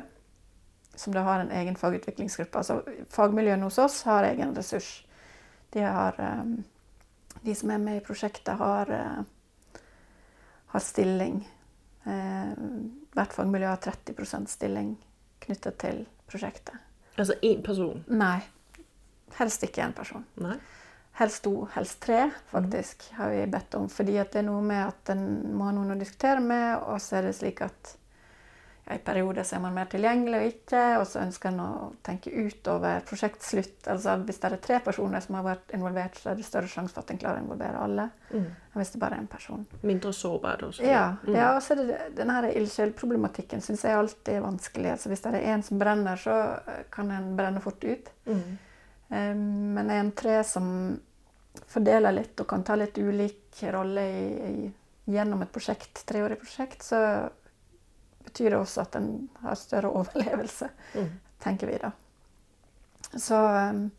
som 0.97 1.13
da 1.13 1.21
har 1.23 1.43
en 1.43 1.51
egen 1.55 1.77
fagutviklingsgruppe 1.77 2.57
altså 2.57 2.79
Fagmiljøene 3.13 3.69
hos 3.69 3.77
oss 3.79 4.01
har 4.09 4.25
egen 4.27 4.55
ressurs. 4.57 4.89
De, 5.71 5.85
har, 5.85 6.17
um, 6.17 6.57
de 7.45 7.55
som 7.55 7.71
er 7.71 7.85
med 7.85 8.01
i 8.01 8.03
prosjektet, 8.03 8.57
har, 8.57 8.89
uh, 8.89 9.79
har 10.73 10.83
stilling. 10.83 11.45
Uh, 12.09 12.53
hvert 13.13 13.35
fagmiljø 13.35 13.69
har 13.69 13.81
30% 13.83 14.49
stilling 14.49 14.95
knyttet 15.43 15.77
til 15.81 16.03
prosjektet. 16.29 16.77
Altså 17.19 17.35
én 17.45 17.61
person? 17.65 18.03
Nei. 18.07 18.39
Helst 19.37 19.63
ikke 19.65 19.83
én 19.85 19.95
person. 19.95 20.25
Nei. 20.41 20.57
Helst 21.19 21.43
to, 21.43 21.65
helst 21.73 21.99
tre, 21.99 22.29
faktisk, 22.47 23.09
har 23.17 23.33
vi 23.33 23.41
bedt 23.51 23.75
om. 23.75 23.89
Fordi 23.91 24.15
det 24.15 24.39
er 24.39 24.45
noe 24.47 24.61
med 24.63 24.85
at 24.85 25.11
en 25.11 25.25
må 25.51 25.67
ha 25.67 25.73
noen 25.75 25.95
å 25.95 25.99
diskutere 25.99 26.39
med, 26.39 26.77
og 26.87 27.01
så 27.03 27.19
er 27.19 27.27
det 27.27 27.35
slik 27.35 27.59
at 27.65 27.95
ja, 28.89 28.97
periode 29.05 29.43
så 29.45 29.55
er 29.55 29.61
man 29.61 29.75
mer 29.75 29.89
tilgjengelig 29.91 30.39
og 30.39 30.47
ikke, 30.49 30.83
og 30.97 31.03
så 31.07 31.21
ønsker 31.21 31.51
en 31.51 31.59
å 31.61 31.71
tenke 32.05 32.31
utover 32.33 33.03
prosjektslutt. 33.05 33.83
Altså 33.91 34.15
Hvis 34.25 34.39
det 34.41 34.49
er 34.49 34.61
tre 34.63 34.79
personer 34.85 35.21
som 35.21 35.37
har 35.37 35.45
vært 35.45 35.75
involvert, 35.77 36.17
så 36.17 36.31
er 36.31 36.39
det 36.39 36.47
større 36.47 36.71
sjanse 36.71 36.95
for 36.95 37.05
at 37.05 37.13
en 37.13 37.19
klarer 37.21 37.41
å 37.41 37.45
involvere 37.45 37.83
alle 37.85 38.07
mm. 38.31 38.47
enn 38.47 38.81
hvis 38.81 38.93
det 38.95 39.01
bare 39.03 39.19
er 39.19 39.23
en 39.23 39.29
person. 39.29 39.65
Mindre 39.85 40.13
sårbar, 40.15 40.63
da. 40.63 40.71
Ja, 40.85 41.03
mm. 41.21 41.35
ja 41.37 41.51
og 41.55 41.61
så 41.65 41.75
er 41.75 41.83
det 41.83 41.99
denne 42.17 42.39
ildsjelproblematikken 42.49 43.61
syns 43.65 43.85
jeg 43.85 43.99
alltid 43.99 44.39
er 44.39 44.47
vanskelig. 44.47 44.95
Altså 44.95 45.13
Hvis 45.13 45.23
det 45.25 45.35
er 45.35 45.51
én 45.53 45.65
som 45.65 45.81
brenner, 45.81 46.17
så 46.17 46.39
kan 46.93 47.13
en 47.13 47.35
brenne 47.37 47.61
fort 47.61 47.85
ut. 47.85 48.09
Mm. 48.25 48.41
Um, 49.09 49.45
men 49.77 49.93
en 49.93 50.11
tre 50.17 50.41
som 50.45 50.67
fordeler 51.69 52.13
litt 52.13 52.41
og 52.41 52.47
kan 52.49 52.65
ta 52.65 52.75
litt 52.77 52.97
ulik 52.97 53.61
rolle 53.73 54.03
i, 54.05 54.25
i, 54.49 54.69
gjennom 55.09 55.41
et 55.43 55.51
prosjekt, 55.53 56.03
treårig 56.09 56.37
prosjekt, 56.41 56.85
så 56.85 56.99
betyr 58.29 58.53
det 58.53 58.61
også 58.61 58.85
at 58.85 58.95
en 58.99 59.09
har 59.43 59.57
større 59.59 59.91
overlevelse, 60.01 60.69
mm. 60.95 61.09
tenker 61.43 61.71
vi 61.71 61.81
da. 61.81 61.91
Så, 63.09 63.35
um, 63.41 63.89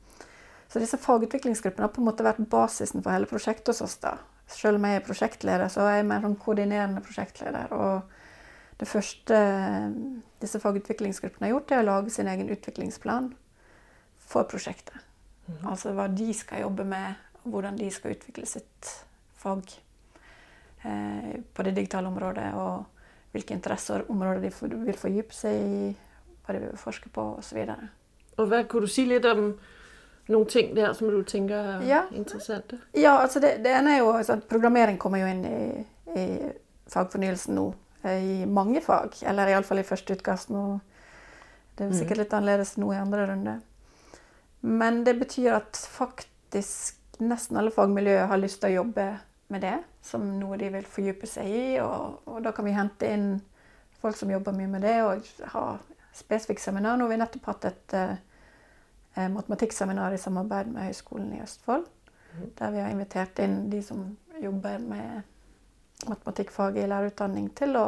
så, 0.69 0.79
disse 0.79 1.01
fagutviklingsgruppene 1.03 1.89
har 1.89 1.95
på 1.95 2.03
en 2.03 2.09
måte 2.09 2.27
vært 2.27 2.43
basisen 2.51 3.03
for 3.03 3.13
hele 3.15 3.29
prosjektet 3.31 3.75
hos 3.75 3.83
oss. 3.85 3.99
da. 4.03 4.17
Selv 4.51 4.81
om 4.81 4.87
jeg 4.87 5.01
er 5.01 5.07
prosjektleder, 5.07 5.71
så 5.71 5.85
er 5.87 6.01
jeg 6.01 6.09
mer 6.11 6.25
sånn 6.25 6.39
koordinerende 6.41 7.03
prosjektleder. 7.05 7.75
Og 7.75 8.81
det 8.81 8.89
første 8.89 9.37
um, 9.37 10.21
disse 10.41 10.61
fagutviklingsgruppene 10.63 11.49
har 11.49 11.55
gjort, 11.55 11.75
er 11.75 11.83
å 11.83 11.89
lage 11.89 12.15
sin 12.15 12.31
egen 12.31 12.51
utviklingsplan 12.53 13.33
for 14.31 14.49
prosjektet. 14.49 14.97
Mm. 15.47 15.67
Altså 15.73 15.93
hva 15.97 16.07
de 16.13 16.31
skal 16.37 16.65
jobbe 16.65 16.87
med, 16.89 17.19
og 17.43 17.55
hvordan 17.55 17.79
de 17.81 17.91
skal 17.93 18.15
utvikle 18.15 18.47
sitt 18.49 18.93
fag 19.41 19.73
eh, 20.85 21.37
på 21.55 21.67
det 21.67 21.75
digitale 21.77 22.09
området. 22.09 22.49
Og 22.55 23.00
hvilke 23.35 23.55
interesser 23.55 24.05
og 24.05 24.15
områder 24.15 24.43
de 24.43 24.53
vil 24.87 24.99
fordype 24.99 25.35
seg 25.35 25.59
i, 25.61 25.91
hva 26.45 26.57
de 26.57 26.63
vil 26.65 26.81
forske 26.81 27.11
på 27.15 27.27
osv. 27.39 27.61
Kan 28.37 28.67
du 28.67 28.89
si 28.91 29.07
litt 29.07 29.27
om 29.29 29.53
noen 30.31 30.49
ting 30.51 30.75
der 30.75 30.93
som 30.95 31.11
du 31.11 31.23
tenker 31.27 31.77
er 31.77 31.87
ja. 31.87 32.03
interessante? 32.15 32.81
Ja, 32.95 33.19
altså 33.21 33.43
det, 33.43 33.59
det, 33.65 33.73
ene 33.75 33.97
er 33.97 34.03
jo 34.03 34.13
at 34.19 34.47
Programmering 34.51 34.99
kommer 34.99 35.23
jo 35.23 35.31
inn 35.31 35.45
i, 35.47 35.87
i 36.17 36.27
fagfornyelsen 36.91 37.57
nå. 37.59 37.71
Eh, 38.03 38.23
I 38.43 38.47
mange 38.47 38.83
fag, 38.85 39.19
eller 39.27 39.53
iallfall 39.53 39.83
i 39.83 39.87
første 39.87 40.17
utkast 40.17 40.53
nå. 40.55 40.65
Det 41.79 41.87
er 41.87 41.97
sikkert 41.97 42.19
mm. 42.19 42.23
litt 42.23 42.37
annerledes 42.37 42.77
nå 42.81 42.93
i 42.93 43.01
andre 43.01 43.27
runde. 43.31 43.57
Men 44.61 45.05
det 45.07 45.17
betyr 45.21 45.57
at 45.57 45.79
faktisk 45.91 47.21
nesten 47.21 47.59
alle 47.61 47.73
fagmiljøer 47.73 48.29
har 48.31 48.41
lyst 48.41 48.61
til 48.61 48.73
å 48.73 48.83
jobbe 48.83 49.07
med 49.51 49.65
det 49.65 49.77
som 50.03 50.25
noe 50.41 50.59
de 50.61 50.71
vil 50.73 50.87
fordype 50.89 51.29
seg 51.29 51.51
i. 51.51 51.63
Og, 51.83 52.21
og, 52.27 52.41
da 52.45 52.53
kan 52.57 52.67
vi 52.67 52.75
hente 52.77 53.09
inn 53.11 53.31
folk 54.01 54.17
som 54.17 54.33
jobber 54.33 54.57
mye 54.57 54.71
med 54.71 54.85
det, 54.87 54.97
og 55.05 55.27
ha 55.53 55.65
spesifikke 56.17 56.63
seminar. 56.63 56.97
Nå 56.97 57.07
har 57.07 57.13
vi 57.13 57.21
nettopp 57.21 57.51
hatt 57.51 57.67
et 57.71 57.97
eh, 57.99 59.29
matematikkseminar 59.29 60.17
i 60.17 60.21
samarbeid 60.21 60.73
med 60.73 60.89
Høgskolen 60.89 61.35
i 61.37 61.43
Østfold. 61.45 61.85
Mm. 62.31 62.47
Der 62.59 62.73
vi 62.75 62.81
har 62.85 62.95
invitert 62.95 63.43
inn 63.43 63.59
de 63.71 63.83
som 63.85 64.07
jobber 64.41 64.79
med 64.81 65.21
matematikkfaget 66.09 66.85
i 66.85 66.89
lærerutdanning, 66.89 67.51
til 67.57 67.77
å 67.77 67.87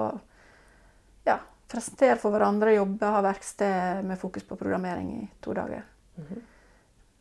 ja, 1.25 1.39
presentere 1.71 2.19
for 2.21 2.35
hverandre, 2.35 2.75
jobbe, 2.77 3.09
ha 3.09 3.23
verksted 3.25 4.05
med 4.05 4.21
fokus 4.21 4.45
på 4.45 4.59
programmering 4.61 5.15
i 5.17 5.23
to 5.41 5.55
dager. 5.57 5.87
Mm. 6.19 6.43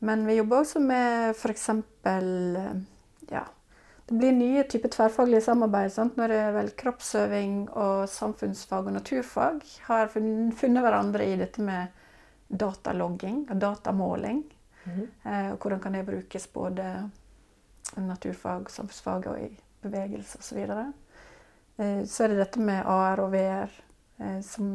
Men 0.04 0.26
vi 0.28 0.36
jobber 0.40 0.64
også 0.64 0.82
med 0.84 1.36
f.eks. 1.38 1.70
Ja, 3.32 3.46
det 4.12 4.18
blir 4.20 4.34
nye 4.36 4.64
typer 4.68 4.92
tverrfaglige 4.92 5.42
samarbeid. 5.46 5.92
Sant? 5.94 6.18
Når 6.20 6.34
det 6.34 6.40
vel 6.58 6.70
kroppsøving 6.82 7.54
og 7.70 8.10
samfunnsfag 8.12 8.90
og 8.90 8.96
naturfag 8.98 9.62
har 9.88 10.12
funnet 10.12 10.84
hverandre 10.84 11.30
i 11.32 11.38
dette 11.40 11.64
med 11.64 11.94
datalogging 12.52 13.46
og 13.50 13.62
datamåling. 13.62 14.42
Mm. 14.84 15.06
Eh, 15.24 15.52
og 15.54 15.64
hvordan 15.64 15.80
kan 15.80 15.96
det 15.96 16.06
brukes 16.10 16.48
både 16.52 16.88
naturfag, 17.96 18.68
samfunnsfag 18.72 19.30
og 19.32 19.40
i 19.46 19.50
bevegelse 19.82 20.42
osv. 20.42 20.50
Så, 20.50 20.56
videre. 20.60 20.86
eh, 21.78 22.04
så 22.04 22.24
er 22.24 22.34
det 22.34 22.42
dette 22.42 22.60
med 22.60 22.84
AR 22.86 23.24
og 23.24 23.32
VR, 23.32 23.80
eh, 24.20 24.42
som 24.44 24.68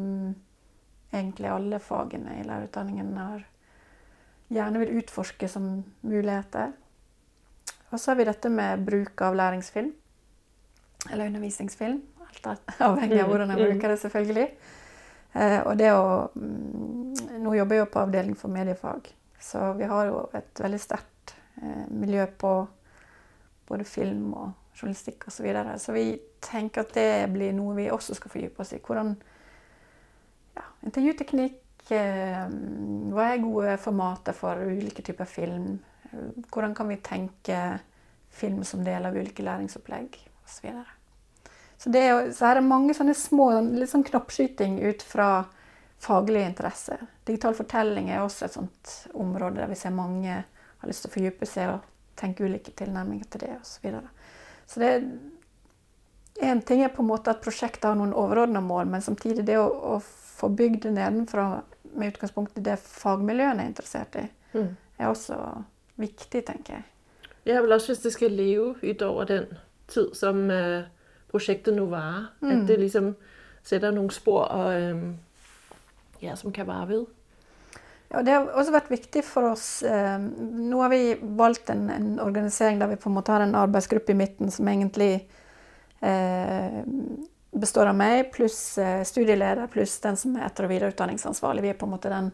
egentlig 1.13 1.53
alle 1.53 1.79
fagene 1.79 2.39
i 2.39 2.47
lærerutdanningen 2.47 3.13
har 3.17 3.45
gjerne 4.47 4.81
vil 4.81 4.97
utforske 5.01 5.47
som 5.51 5.83
muligheter. 6.01 6.73
Og 7.89 7.99
så 7.99 8.11
har 8.11 8.19
vi 8.19 8.27
dette 8.27 8.49
med 8.51 8.83
bruk 8.85 9.21
av 9.21 9.35
læringsfilm. 9.35 9.91
Eller 11.11 11.27
undervisningsfilm. 11.27 12.01
Alt 12.27 12.47
avhengig 12.89 13.21
av 13.21 13.31
hvordan 13.31 13.53
jeg 13.53 13.59
mm. 13.59 13.65
bruker 13.71 13.93
det, 13.93 13.99
selvfølgelig. 14.03 14.47
Eh, 15.33 15.59
og 15.61 15.77
det 15.79 15.91
å 15.93 16.07
mm, 16.33 16.95
Nå 17.43 17.53
jobber 17.53 17.77
jeg 17.77 17.83
jo 17.83 17.89
på 17.93 18.01
avdeling 18.01 18.35
for 18.37 18.51
mediefag, 18.51 19.07
så 19.39 19.71
vi 19.77 19.85
har 19.87 20.07
jo 20.09 20.23
et 20.35 20.59
veldig 20.59 20.79
sterkt 20.81 21.35
eh, 21.61 21.85
miljø 21.93 22.25
på 22.39 22.53
både 23.69 23.85
film 23.87 24.31
og 24.33 24.49
journalistikk 24.73 25.27
osv. 25.27 25.37
Så, 25.37 25.45
videre. 25.45 25.77
så 25.79 25.93
vi 25.93 26.07
tenker 26.43 26.83
at 26.83 26.95
det 26.97 27.29
blir 27.33 27.53
noe 27.55 27.75
vi 27.77 27.87
også 27.93 28.17
skal 28.17 28.33
fordype 28.33 28.63
oss 28.63 28.73
i. 28.73 28.81
Hvordan 28.83 29.13
ja, 30.57 30.65
intervjuteknikk 30.89 31.61
Eh, 31.87 32.47
hva 33.13 33.29
er 33.31 33.39
gode 33.39 33.75
formater 33.79 34.35
for 34.35 34.59
ulike 34.59 35.03
typer 35.05 35.29
film? 35.29 35.77
Hvordan 36.51 36.73
kan 36.77 36.89
vi 36.91 36.97
tenke 37.03 37.59
film 38.37 38.63
som 38.63 38.83
del 38.83 39.05
av 39.05 39.15
ulike 39.15 39.43
læringsopplegg 39.43 40.17
osv. 40.45 40.69
Så, 40.69 40.83
så, 41.77 41.89
det 41.89 42.03
er, 42.05 42.31
så 42.31 42.49
her 42.49 42.59
er 42.59 42.67
mange 42.67 42.95
sånne 42.97 43.15
små 43.17 43.49
litt 43.65 43.91
sånn 43.91 44.05
knoppskyting 44.07 44.79
ut 44.85 45.05
fra 45.05 45.29
faglige 46.01 46.51
interesser. 46.51 47.01
Digital 47.25 47.57
fortelling 47.57 48.11
er 48.13 48.21
også 48.21 48.45
et 48.45 48.57
sånt 48.57 48.93
område 49.17 49.63
der 49.63 49.71
vi 49.71 49.79
ser 49.79 49.95
mange 49.95 50.43
har 50.43 50.89
lyst 50.89 51.05
til 51.05 51.11
å 51.11 51.15
fordype 51.15 51.49
seg 51.49 51.71
og 51.73 51.87
tenke 52.17 52.45
ulike 52.45 52.73
tilnærminger 52.77 53.31
til 53.31 53.47
det 53.47 53.55
osv. 53.57 53.71
Så, 53.71 53.81
videre. 53.87 54.13
så 54.67 54.85
det 54.85 54.93
Én 56.37 56.59
ting 56.61 56.83
er 56.85 56.91
på 56.93 57.01
en 57.01 57.07
måte 57.09 57.31
at 57.33 57.39
prosjektet 57.41 57.87
har 57.87 57.95
noen 57.97 58.11
overordna 58.13 58.59
mål, 58.61 58.91
men 58.93 59.01
samtidig 59.01 59.41
det 59.47 59.55
å, 59.57 59.63
å 59.65 59.95
få 60.37 60.51
bygd 60.53 60.83
det 60.83 60.91
nedenfra 60.93 61.63
med 61.97 62.11
utgangspunkt 62.11 62.59
i 62.59 62.61
det 62.61 62.75
fagmiljøene 62.77 63.63
er 63.63 63.71
interessert 63.71 64.19
i, 64.21 64.25
mm. 64.53 64.67
er 65.01 65.09
også 65.09 65.39
viktig, 65.97 66.43
tenker 66.47 66.79
jeg. 66.79 66.87
Ja, 67.47 67.61
vel 67.63 67.75
også 67.77 67.93
hvis 67.93 68.03
det 68.03 68.13
skal 68.15 68.35
leve 68.35 68.75
utover 68.83 69.27
den 69.29 69.45
tid 69.87 70.15
som 70.17 70.49
uh, 70.51 70.87
prosjektet 71.31 71.75
nå 71.75 71.85
varer. 71.91 72.31
Mm. 72.41 72.49
At 72.51 72.65
det 72.67 72.79
liksom 72.81 73.13
setter 73.67 73.95
noen 73.95 74.11
spor 74.15 74.47
og, 74.47 74.97
um, 74.97 75.13
ja, 76.23 76.35
som 76.39 76.51
kan 76.55 76.67
vare 76.67 76.89
ved. 76.91 77.05
Ja, 78.11 78.21
Det 78.23 78.31
har 78.31 78.51
også 78.55 78.71
vært 78.71 78.91
viktig 78.91 79.23
for 79.27 79.49
oss. 79.51 79.83
Nå 79.83 80.77
har 80.79 80.91
vi 80.93 81.17
valgt 81.19 81.69
en, 81.73 81.89
en, 81.91 82.13
organisering 82.23 82.79
der 82.79 82.93
vi 82.93 82.99
på 83.03 83.09
en 83.09 83.17
måte 83.17 83.33
har 83.35 83.43
en 83.43 83.57
arbeidsgruppe 83.59 84.13
i 84.13 84.19
midten 84.21 84.51
som 84.51 84.69
egentlig 84.71 85.25
uh, 85.99 86.83
består 87.59 87.91
av 87.91 87.97
meg 87.97 88.31
pluss 88.33 88.77
eh, 88.81 89.01
studieleder 89.07 89.69
pluss 89.71 89.97
den 90.03 90.17
som 90.19 90.35
er 90.37 90.47
etter- 90.47 90.67
og 90.67 90.73
videreutdanningsansvarlig. 90.73 91.65
Vi 91.65 91.71
er 91.73 91.79
på 91.79 91.87
en 91.87 91.95
måte 91.95 92.11
den 92.11 92.31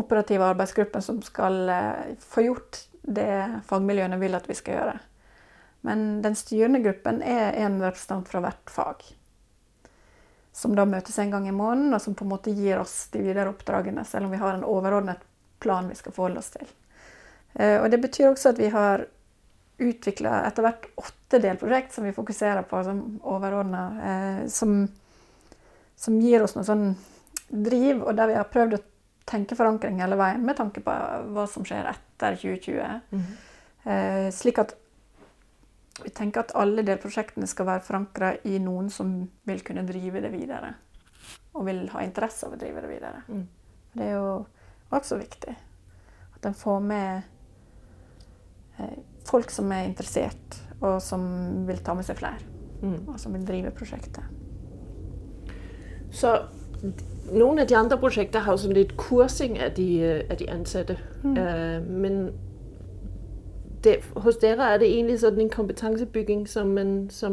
operative 0.00 0.48
arbeidsgruppen 0.48 1.04
som 1.04 1.20
skal 1.24 1.62
eh, 1.68 2.16
få 2.24 2.46
gjort 2.48 2.84
det 3.02 3.62
fagmiljøene 3.68 4.18
vil 4.20 4.36
at 4.36 4.48
vi 4.48 4.56
skal 4.58 4.76
gjøre. 4.78 4.98
Men 5.86 6.20
den 6.24 6.36
styrende 6.36 6.82
gruppen 6.84 7.22
er 7.24 7.56
en 7.62 7.78
representant 7.80 8.28
fra 8.28 8.42
hvert 8.44 8.72
fag. 8.72 9.04
Som 10.52 10.74
da 10.76 10.84
møtes 10.84 11.16
en 11.18 11.30
gang 11.32 11.46
i 11.48 11.54
måneden, 11.54 11.94
og 11.96 12.02
som 12.04 12.16
på 12.18 12.26
en 12.26 12.32
måte 12.34 12.52
gir 12.52 12.82
oss 12.82 13.06
de 13.14 13.22
videre 13.24 13.52
oppdragene, 13.52 14.04
selv 14.04 14.28
om 14.28 14.34
vi 14.34 14.42
har 14.42 14.58
en 14.58 14.66
overordnet 14.66 15.22
plan 15.60 15.88
vi 15.88 15.96
skal 15.96 16.12
forholde 16.16 16.42
oss 16.42 16.52
til. 16.56 16.68
Eh, 17.54 17.78
og 17.80 17.90
Det 17.90 18.00
betyr 18.02 18.30
også 18.30 18.52
at 18.52 18.60
vi 18.60 18.68
har 18.74 19.06
utvikla 19.80 20.42
etter 20.44 20.66
hvert 20.66 20.88
åtte 21.00 21.40
delprosjekt 21.40 21.94
som 21.94 22.04
vi 22.04 22.12
fokuserer 22.12 22.66
på 22.68 22.82
som 22.84 23.00
overordna. 23.24 23.84
Eh, 24.10 24.42
som, 24.52 24.82
som, 25.96 26.20
gir 26.20 26.44
oss 26.44 26.56
noe 26.56 26.68
sånn 26.68 26.90
driv, 27.48 28.02
og 28.04 28.14
der 28.18 28.30
vi 28.30 28.38
har 28.38 28.50
prøvd 28.52 28.76
å 28.76 28.84
tenke 29.28 29.56
forankring 29.58 30.00
hele 30.02 30.18
veien 30.18 30.44
med 30.46 30.56
tanke 30.58 30.82
på 30.84 30.94
hva 31.34 31.46
som 31.50 31.64
skjer 31.66 31.90
etter 31.90 32.36
2020. 32.36 33.00
Mm 33.10 33.22
-hmm. 33.22 33.90
eh, 33.90 34.30
slik 34.30 34.58
at 34.58 34.76
vi 36.04 36.10
tenker 36.10 36.40
at 36.40 36.54
alle 36.54 36.82
delprosjektene 36.82 37.46
skal 37.46 37.66
være 37.66 37.84
forankra 37.84 38.36
i 38.44 38.58
noen 38.58 38.90
som 38.90 39.30
vil 39.44 39.60
kunne 39.60 39.86
drive 39.86 40.20
det 40.20 40.32
videre. 40.32 40.74
Og 41.52 41.66
vil 41.66 41.88
ha 41.92 42.02
interesse 42.02 42.46
av 42.46 42.52
å 42.52 42.56
drive 42.56 42.80
det 42.80 42.88
videre. 42.88 43.22
Mm. 43.28 43.48
Det 43.92 44.06
er 44.06 44.12
jo 44.12 44.46
også 44.90 45.18
viktig 45.18 45.56
at 46.34 46.46
en 46.46 46.54
får 46.54 46.80
med 46.80 47.22
eh, 48.78 48.98
folk 49.28 49.50
som 49.50 49.72
er 49.72 49.84
interessert, 49.84 50.56
og 50.80 51.02
som 51.02 51.66
vil 51.66 51.82
ta 51.84 51.94
med 51.94 52.06
seg 52.08 52.16
flere. 52.16 52.40
Mm. 52.80 53.08
Og 53.08 53.20
som 53.20 53.32
vil 53.36 53.44
drive 53.46 53.70
prosjektet. 53.76 54.24
Så 56.10 56.32
nogle 57.32 57.60
af 57.60 57.68
de 57.68 57.76
andre 57.76 57.98
projekter 57.98 58.38
har 58.38 58.52
jo 58.52 58.56
sådan 58.56 58.76
lidt 58.76 58.96
kursing 58.96 59.58
af 59.58 59.72
de, 59.72 59.98
øh, 59.98 60.24
af 60.30 60.36
de 60.36 60.50
ansatte. 60.50 60.98
Mm. 61.22 61.30
Uh, 61.30 61.86
men 61.86 62.32
det, 63.84 63.96
hos 64.16 64.36
dere 64.36 64.74
er 64.74 64.78
det 64.78 64.88
egentlig 64.88 65.20
sådan 65.20 65.40
en 65.40 65.50
kompetencebygging, 65.50 66.48
som 66.48 66.66
man 66.66 67.10
som, 67.10 67.32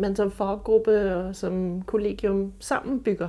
man 0.00 0.16
som 0.16 0.30
faggruppe 0.30 1.16
og 1.16 1.36
som 1.36 1.82
kollegium 1.82 2.52
sammen 2.60 3.00
bygger? 3.00 3.28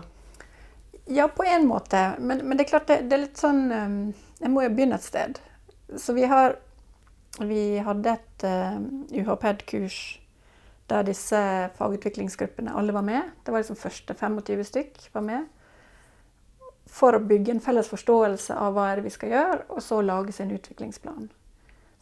Ja, 1.15 1.27
på 1.27 1.43
en 1.59 1.67
måte. 1.67 1.97
Men, 2.19 2.49
men 2.49 2.51
det 2.51 2.61
er 2.61 2.69
klart 2.69 2.87
det, 2.87 2.97
det 3.03 3.13
er 3.13 3.25
litt 3.25 3.39
sånn 3.39 3.65
um, 3.71 3.97
Jeg 4.39 4.51
må 4.51 4.61
jo 4.63 4.69
begynne 4.69 4.95
et 4.95 5.03
sted. 5.03 5.39
Så 5.97 6.13
vi 6.13 6.21
har 6.21 6.55
Vi 7.41 7.81
hadde 7.81 8.13
et 8.13 8.43
uh, 8.45 8.77
UHPED-kurs 9.19 10.22
der 10.91 11.03
disse 11.07 11.39
fagutviklingsgruppene 11.77 12.73
alle 12.75 12.93
var 12.95 13.05
med. 13.07 13.31
Det 13.43 13.51
var 13.51 13.63
liksom 13.63 13.79
første 13.79 14.13
25 14.13 14.63
stykk 14.63 15.09
var 15.13 15.25
med 15.27 15.45
for 16.93 17.15
å 17.15 17.23
bygge 17.25 17.55
en 17.55 17.63
felles 17.63 17.87
forståelse 17.89 18.55
av 18.59 18.75
hva 18.75 18.89
er 18.91 18.99
det 18.99 19.07
vi 19.07 19.13
skal 19.15 19.31
gjøre, 19.33 19.61
og 19.73 19.81
så 19.81 20.01
lage 20.05 20.35
sin 20.35 20.51
utviklingsplan. 20.53 21.29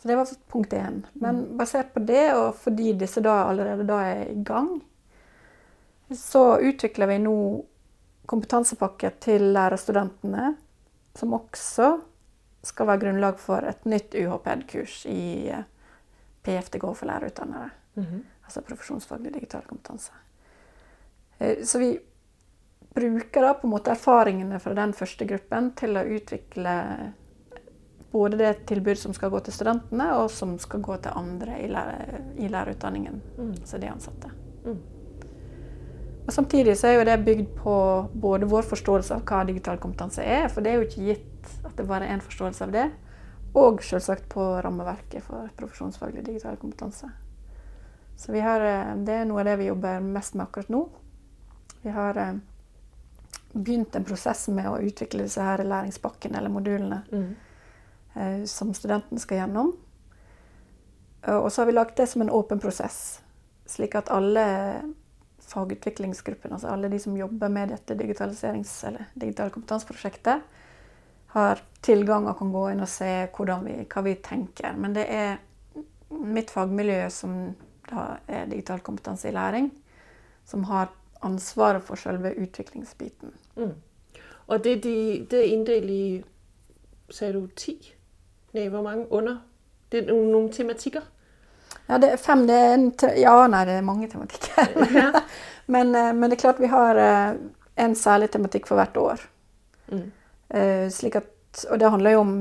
Så 0.02 0.08
Det 0.08 0.16
var 0.18 0.28
punkt 0.52 0.74
én. 0.74 1.04
Men 1.14 1.36
mm. 1.36 1.58
basert 1.58 1.94
på 1.94 2.00
det, 2.00 2.34
og 2.36 2.56
fordi 2.60 2.94
disse 3.00 3.22
da 3.24 3.44
allerede 3.46 3.86
da 3.88 4.00
er 4.10 4.24
i 4.34 4.40
gang, 4.44 4.82
så 6.12 6.58
utvikler 6.60 7.08
vi 7.08 7.20
nå 7.24 7.36
kompetansepakke 8.28 9.14
til 9.24 9.52
lærerstudentene, 9.56 10.56
som 11.16 11.38
også 11.38 11.94
skal 12.66 12.90
være 12.90 13.04
grunnlag 13.06 13.40
for 13.40 13.64
et 13.68 13.86
nytt 13.86 14.16
UHPED-kurs 14.18 15.06
i 15.10 15.54
PFDG 16.44 16.84
for 16.96 17.06
lærerutdannere. 17.06 17.70
Mm 17.96 18.06
-hmm. 18.06 18.22
Altså 18.52 18.66
profesjonsfaglig 18.68 19.32
digital 19.34 19.62
kompetanse. 19.64 20.12
Eh, 21.40 21.64
så 21.64 21.80
vi 21.80 21.94
bruker 22.94 23.42
da 23.42 23.54
på 23.54 23.68
en 23.68 23.72
måte 23.72 23.94
erfaringene 23.94 24.60
fra 24.60 24.74
den 24.76 24.92
første 24.92 25.24
gruppen 25.26 25.70
til 25.80 25.96
å 25.96 26.04
utvikle 26.04 26.74
både 28.12 28.42
det 28.42 28.50
tilbud 28.68 29.00
som 29.00 29.14
skal 29.16 29.32
gå 29.32 29.40
til 29.46 29.56
studentene, 29.56 30.10
og 30.20 30.28
som 30.36 30.58
skal 30.60 30.84
gå 30.84 30.98
til 31.00 31.16
andre 31.16 31.62
i, 31.64 31.70
lærer, 31.72 32.20
i 32.36 32.52
lærerutdanningen. 32.52 33.22
Mm. 33.38 33.54
Altså 33.62 33.80
de 33.80 33.94
ansatte. 33.94 34.34
Mm. 34.66 34.82
Og 36.26 36.34
Samtidig 36.36 36.76
så 36.78 36.92
er 36.92 36.98
jo 36.98 37.08
det 37.08 37.18
bygd 37.24 37.48
på 37.64 37.78
både 38.12 38.52
vår 38.52 38.68
forståelse 38.74 39.16
av 39.16 39.24
hva 39.24 39.46
digital 39.48 39.80
kompetanse 39.80 40.28
er, 40.28 40.52
for 40.52 40.60
det 40.60 40.74
er 40.74 40.82
jo 40.82 40.90
ikke 40.90 41.08
gitt 41.08 41.56
at 41.64 41.80
det 41.80 41.88
bare 41.88 42.12
er 42.12 42.20
en 42.20 42.28
forståelse 42.28 42.68
av 42.68 42.76
det, 42.76 42.90
og 43.56 43.80
selvsagt 43.88 44.28
på 44.36 44.52
rammeverket 44.68 45.24
for 45.24 45.48
profesjonsfaglig 45.56 46.28
digital 46.28 46.60
kompetanse. 46.60 47.08
Så 48.22 48.32
har, 48.40 48.62
eh, 48.62 48.96
det 48.96 49.14
er 49.14 49.26
noe 49.26 49.42
av 49.42 49.48
det 49.50 49.56
vi 49.58 49.66
jobber 49.72 50.00
mest 50.00 50.36
med 50.38 50.44
akkurat 50.44 50.68
nå. 50.70 50.82
Vi 51.82 51.90
har 51.90 52.18
eh, 52.18 52.36
begynt 53.52 53.96
en 53.98 54.06
prosess 54.06 54.44
med 54.54 54.68
å 54.70 54.76
utvikle 54.78 55.26
disse 55.26 55.42
her 55.42 55.64
læringspakkene 55.66 56.38
eller 56.38 56.54
modulene 56.54 57.00
mm. 57.10 57.32
eh, 58.14 58.44
som 58.46 58.76
studenten 58.78 59.18
skal 59.18 59.42
gjennom. 59.42 59.72
Og 61.22 61.48
så 61.54 61.62
har 61.62 61.68
vi 61.70 61.74
lagt 61.74 61.98
det 61.98 62.08
som 62.10 62.22
en 62.22 62.30
åpen 62.34 62.62
prosess, 62.62 63.22
slik 63.70 63.94
at 63.98 64.10
alle 64.10 64.46
fagutviklingsgruppene, 65.46 66.56
altså 66.58 66.72
alle 66.74 66.90
de 66.90 66.98
som 67.02 67.18
jobber 67.18 67.50
med 67.54 67.70
dette 67.74 67.98
digitaliserings- 67.98 68.80
eller 68.88 69.10
digitale 69.14 69.54
kompetanseprosjektet, 69.54 70.46
har 71.34 71.62
tilgang 71.82 72.30
og 72.30 72.38
kan 72.38 72.54
gå 72.54 72.64
inn 72.72 72.86
og 72.86 72.90
se 72.90 73.12
vi, 73.66 73.76
hva 73.86 74.06
vi 74.06 74.16
tenker. 74.30 74.78
Men 74.78 74.98
det 74.98 75.06
er 75.10 75.38
mitt 76.10 76.54
fagmiljø 76.54 77.04
som 77.14 77.38
da 77.92 78.08
er 78.28 78.50
digital 78.50 78.80
kompetanse 78.80 79.30
i 79.30 79.36
læring, 79.36 79.72
som 80.46 80.64
har 80.64 80.92
ansvaret 81.22 81.84
for 81.84 81.96
selve 81.96 82.34
utviklingsbiten. 82.42 83.34
Mm. 83.56 83.74
Og 84.48 84.64
det, 84.64 84.84
de, 84.84 85.26
det 85.32 85.40
er 85.40 85.54
inndelt 85.54 85.90
i 85.90 86.04
Sa 87.12 87.28
du 87.32 87.48
ti? 87.60 87.74
Nei, 88.56 88.70
hvor 88.72 88.86
mange 88.86 89.04
under? 89.12 89.42
Det 89.92 90.00
er 90.00 90.14
noen, 90.14 90.30
noen 90.32 90.48
tematikker? 90.52 91.04
Ja, 91.90 91.98
det 92.00 92.14
er 92.14 92.22
fem. 92.24 92.46
Det 92.48 92.56
er 92.56 92.76
en, 92.78 92.86
ja, 93.20 93.34
nei, 93.52 93.66
det 93.68 93.74
er 93.76 93.84
mange 93.84 94.08
tematikker. 94.08 94.70
Ja. 94.96 95.10
men, 95.76 95.92
eh, 95.96 96.14
men, 96.16 96.30
det 96.30 96.38
er 96.38 96.44
klart 96.46 96.62
vi 96.64 96.70
har 96.72 96.96
eh, 96.96 97.34
en 97.84 97.96
særlig 98.00 98.30
tematikk 98.32 98.70
for 98.70 98.80
hvert 98.80 98.98
år. 98.98 99.26
Mm. 99.92 100.08
At, 100.52 101.66
og 101.68 101.80
det 101.80 101.92
handler 101.92 102.16
jo 102.16 102.24
om 102.24 102.34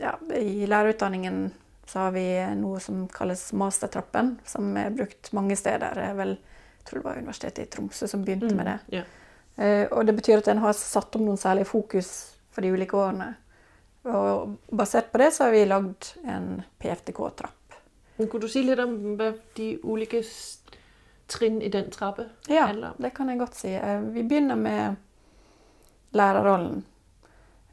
ja, 0.00 0.16
I 0.38 0.66
lærerutdanningen 0.66 1.52
så 1.90 2.06
har 2.06 2.14
vi 2.14 2.24
noe 2.60 2.78
som 2.82 3.02
kalles 3.10 3.48
mastertrappen, 3.58 4.36
som 4.46 4.68
er 4.78 4.92
brukt 4.94 5.32
mange 5.34 5.56
steder. 5.58 5.98
Det 5.98 6.06
er 6.06 6.18
vel 6.18 6.36
jeg 6.36 6.86
tror 6.88 7.00
det 7.00 7.08
var 7.08 7.18
Universitetet 7.20 7.64
i 7.66 7.70
Tromsø 7.70 8.06
som 8.08 8.22
begynte 8.24 8.54
mm, 8.54 8.56
med 8.56 8.68
det. 8.70 8.76
Yeah. 8.94 9.88
Og 9.92 10.06
det 10.06 10.14
betyr 10.16 10.40
at 10.40 10.48
en 10.48 10.62
har 10.62 10.72
satt 10.78 11.16
om 11.18 11.26
noen 11.26 11.38
særlige 11.38 11.68
fokus 11.68 12.08
for 12.54 12.64
de 12.64 12.70
ulike 12.72 12.96
årene. 12.96 13.34
Og 14.08 14.56
basert 14.72 15.10
på 15.12 15.20
det 15.20 15.32
så 15.36 15.44
har 15.44 15.52
vi 15.52 15.66
lagd 15.68 16.12
en 16.24 16.62
PFDK-trapp. 16.80 17.76
Kunne 18.20 18.40
du 18.40 18.48
si 18.52 18.62
litt 18.64 18.80
om 18.80 18.96
hva 19.18 19.30
de 19.56 19.68
ulike 19.84 20.22
trinn 21.30 21.60
i 21.62 21.70
den 21.72 21.90
trappen 21.92 22.28
ja, 22.48 22.66
handler 22.68 22.92
om? 22.92 22.98
Ja, 22.98 23.06
det 23.06 23.12
kan 23.16 23.28
jeg 23.32 23.40
godt 23.40 23.56
si. 23.60 23.74
Uh, 23.76 24.00
vi 24.12 24.24
begynner 24.24 24.56
med 24.60 24.96
lærerrollen. 26.16 26.82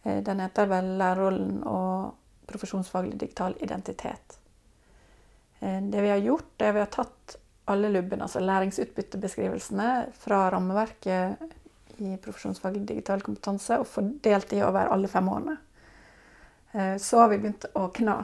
Uh, 0.06 0.19
den 0.23 0.43
heter 0.43 0.69
vel 0.71 0.93
lærerrollen 0.99 1.62
og 1.67 2.15
profesjonsfaglig 2.47 3.17
digital 3.19 3.55
identitet. 3.60 4.39
Det 5.60 6.01
vi 6.01 6.10
har 6.10 6.21
gjort, 6.21 6.53
er 6.62 6.69
at 6.69 6.75
vi 6.75 6.81
har 6.83 6.91
tatt 6.93 7.38
alle 7.67 7.89
lubben, 7.89 8.21
altså 8.21 8.39
læringsutbyttebeskrivelsene 8.39 9.88
fra 10.15 10.45
rammeverket 10.53 11.41
i 11.97 12.13
profesjonsfaglig 12.21 12.86
digital 12.88 13.21
kompetanse 13.25 13.79
og 13.81 13.89
fordelt 13.89 14.51
de 14.51 14.62
over 14.63 14.91
alle 14.93 15.10
fem 15.12 15.27
årene. 15.29 15.57
Eh, 16.71 16.95
så 17.01 17.19
har 17.23 17.31
vi 17.31 17.41
begynt 17.41 17.67
å 17.75 17.89
kna 17.93 18.17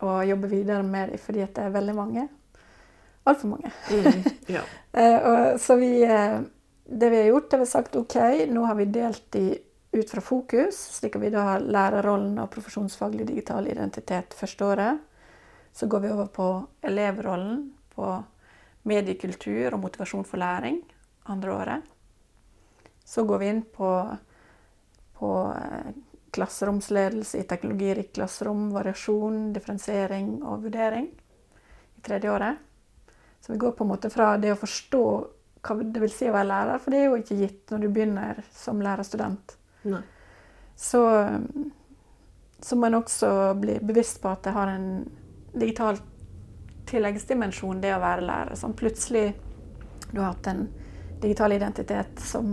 og 0.00 0.26
jobbe 0.26 0.50
videre 0.50 0.82
med 0.84 1.12
dem 1.12 1.22
fordi 1.22 1.44
det 1.44 1.64
er 1.64 1.74
veldig 1.74 1.96
mange. 1.96 2.26
Altfor 3.28 3.52
mange. 3.52 3.72
Mm, 3.90 4.22
ja. 4.56 4.64
Eh, 4.92 5.56
så 5.60 5.76
vi, 5.80 5.92
eh, 6.02 6.40
det 6.84 7.10
vi 7.12 7.22
har 7.22 7.30
gjort, 7.30 7.52
er 7.52 7.62
vi 7.62 7.68
har 7.68 7.72
sagt 7.72 7.96
OK, 8.00 8.16
nå 8.50 8.64
har 8.66 8.78
vi 8.80 8.88
delt 8.90 9.26
de 9.36 9.46
ut 9.92 10.10
fra 10.10 10.20
fokus, 10.20 10.78
slik 10.98 11.16
at 11.16 11.22
vi 11.22 11.32
da 11.34 11.44
har 11.48 11.64
lærerrollen 11.64 12.38
og 12.38 12.50
profesjonsfaglig 12.54 13.26
digital 13.26 13.66
identitet 13.66 14.34
første 14.38 14.64
året. 14.64 15.00
Så 15.72 15.86
går 15.86 16.04
vi 16.04 16.10
over 16.10 16.28
på 16.30 16.48
elevrollen, 16.82 17.72
på 17.94 18.12
mediekultur 18.86 19.74
og 19.74 19.82
motivasjon 19.82 20.26
for 20.26 20.40
læring 20.40 20.80
andre 21.30 21.54
året. 21.54 21.82
Så 23.04 23.24
går 23.26 23.42
vi 23.42 23.50
inn 23.50 23.62
på, 23.62 23.90
på 25.18 25.30
eh, 25.56 25.90
klasseromsledelse 26.30 27.40
i 27.40 27.46
teknologirikt 27.50 28.14
klasserom, 28.14 28.68
variasjon, 28.74 29.50
differensiering 29.54 30.40
og 30.42 30.66
vurdering 30.66 31.10
i 31.98 32.04
tredje 32.06 32.30
året. 32.30 32.58
Så 33.40 33.52
vi 33.52 33.58
går 33.58 33.72
på 33.72 33.84
en 33.84 33.90
måte 33.90 34.10
fra 34.10 34.36
det 34.38 34.52
å 34.54 34.60
forstå 34.60 35.04
hva 35.60 35.76
det 35.82 36.00
vil 36.00 36.12
si 36.12 36.28
å 36.28 36.34
være 36.34 36.48
lærer, 36.48 36.80
for 36.80 36.92
det 36.92 37.00
er 37.00 37.08
jo 37.08 37.18
ikke 37.20 37.40
gitt 37.40 37.72
når 37.72 37.82
du 37.82 37.88
begynner 37.88 38.44
som 38.54 38.80
lærerstudent. 38.84 39.56
Så, 40.76 41.02
så 42.60 42.76
må 42.76 42.86
en 42.86 42.94
også 43.00 43.54
bli 43.60 43.78
bevisst 43.82 44.20
på 44.22 44.28
at 44.32 44.42
det 44.46 44.54
har 44.56 44.68
en 44.72 45.10
digital 45.52 45.98
tilleggsdimensjon, 46.90 47.80
det 47.80 47.94
å 47.94 48.00
være 48.02 48.24
lærer. 48.26 48.56
Sånn 48.58 48.74
plutselig 48.78 49.34
du 50.10 50.20
har 50.20 50.32
hatt 50.32 50.46
en 50.50 50.64
digital 51.20 51.52
identitet 51.52 52.20
som 52.24 52.46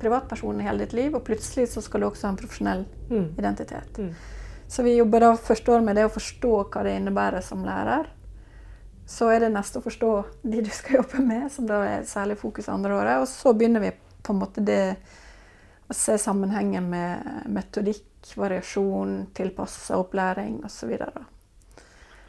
privatperson 0.00 0.60
i 0.60 0.64
hele 0.64 0.86
ditt 0.86 0.94
liv, 0.96 1.14
og 1.14 1.24
plutselig 1.26 1.68
så 1.74 1.82
skal 1.84 2.00
du 2.00 2.06
også 2.08 2.26
ha 2.28 2.32
en 2.34 2.40
profesjonell 2.40 2.86
Mm. 3.10 3.34
identitet. 3.38 3.98
Mm. 3.98 4.14
Så 4.68 4.82
vi 4.82 4.96
jobber 4.96 5.20
da 5.20 5.36
første 5.36 5.72
år 5.74 5.80
med 5.82 5.96
det 5.96 6.04
å 6.06 6.12
forstå 6.14 6.70
hva 6.70 6.82
det 6.86 6.92
innebærer 7.00 7.42
som 7.42 7.64
lærer. 7.66 8.06
Så 9.06 9.26
er 9.34 9.40
det 9.40 9.52
neste 9.52 9.80
å 9.80 9.82
forstå 9.82 10.10
de 10.44 10.60
du 10.62 10.70
skal 10.70 11.00
jobbe 11.00 11.18
med, 11.26 11.50
som 11.50 11.66
da 11.66 11.82
er 11.82 12.04
særlig 12.06 12.38
fokus 12.38 12.68
andre 12.68 12.94
året. 12.94 13.20
Og 13.20 13.26
så 13.28 13.52
begynner 13.52 13.82
vi 13.82 13.90
på 14.22 14.32
en 14.32 14.38
måte 14.38 14.62
det 14.64 14.96
å 15.90 15.94
se 15.96 16.14
sammenhengen 16.18 16.86
med 16.90 17.50
metodikk, 17.50 18.32
variasjon, 18.38 19.26
tilpassa 19.34 19.98
opplæring 19.98 20.60
osv. 20.64 20.92
Så, 20.94 21.24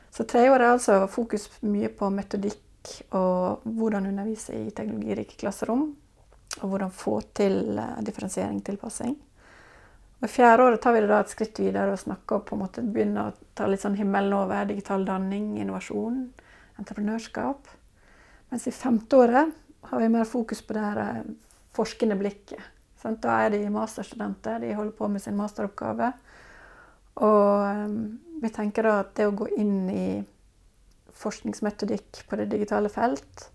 så 0.10 0.26
treåret 0.26 0.65
er 0.65 0.74
altså 0.74 1.00
fokus 1.12 1.45
mye 1.62 1.91
på 1.93 2.10
metodikk 2.10 2.93
og 3.13 3.67
hvordan 3.78 4.10
undervise 4.10 4.56
i 4.58 4.71
teknologirike 4.74 5.38
klasserom. 5.38 5.91
Og 6.62 6.67
hvordan 6.67 6.89
få 6.91 7.19
til 7.38 7.78
eh, 7.80 8.00
differensiering, 8.04 8.58
tilpassing. 8.65 9.13
Og 10.21 10.30
fjerde 10.30 10.65
året 10.65 10.82
tar 10.84 10.93
vi 10.93 11.06
det 11.06 11.10
da 11.10 11.21
et 11.24 11.32
skritt 11.32 11.62
videre 11.62 11.93
og 11.93 12.02
snakker 12.02 12.43
på 12.45 12.58
en 12.58 12.63
måte 12.65 12.84
begynner 12.84 13.30
å 13.30 13.47
ta 13.58 13.69
litt 13.69 13.82
sånn 13.82 13.95
himmelen 13.97 14.36
over 14.36 14.67
digital 14.69 15.06
danning, 15.08 15.56
innovasjon, 15.62 16.26
entreprenørskap. 16.82 17.71
Mens 18.52 18.67
i 18.67 18.76
femte 18.76 19.21
året 19.21 19.56
har 19.88 20.04
vi 20.04 20.12
mer 20.12 20.28
fokus 20.28 20.62
på 20.65 20.76
det 20.76 20.84
her 20.89 21.02
eh, 21.06 21.34
forskende 21.78 22.19
blikket. 22.19 22.60
Sant? 23.01 23.21
Da 23.23 23.39
er 23.45 23.55
de 23.55 23.63
masterstudenter, 23.73 24.61
de 24.61 24.75
holder 24.77 24.93
på 24.97 25.09
med 25.09 25.23
sin 25.23 25.37
masteroppgave. 25.39 26.11
Og 27.21 27.65
eh, 27.65 27.95
vi 28.43 28.53
tenker 28.53 28.87
da 28.87 28.99
at 29.01 29.15
det 29.17 29.27
å 29.29 29.35
gå 29.37 29.49
inn 29.57 29.89
i 29.89 30.05
forskningsmetodikk 31.21 32.23
på 32.29 32.39
det 32.39 32.47
digitale 32.53 32.89
felt, 32.93 33.49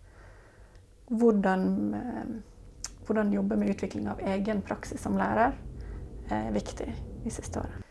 hvordan, 1.11 1.65
eh, 1.95 2.37
hvordan 3.07 3.35
jobbe 3.35 3.59
med 3.59 3.75
utvikling 3.75 4.11
av 4.13 4.23
egen 4.35 4.63
praksis 4.67 5.03
som 5.03 5.19
lærer, 5.19 5.57
er 6.27 6.51
viktig 6.55 6.89
de 7.23 7.31
siste 7.31 7.63
årene. 7.63 7.85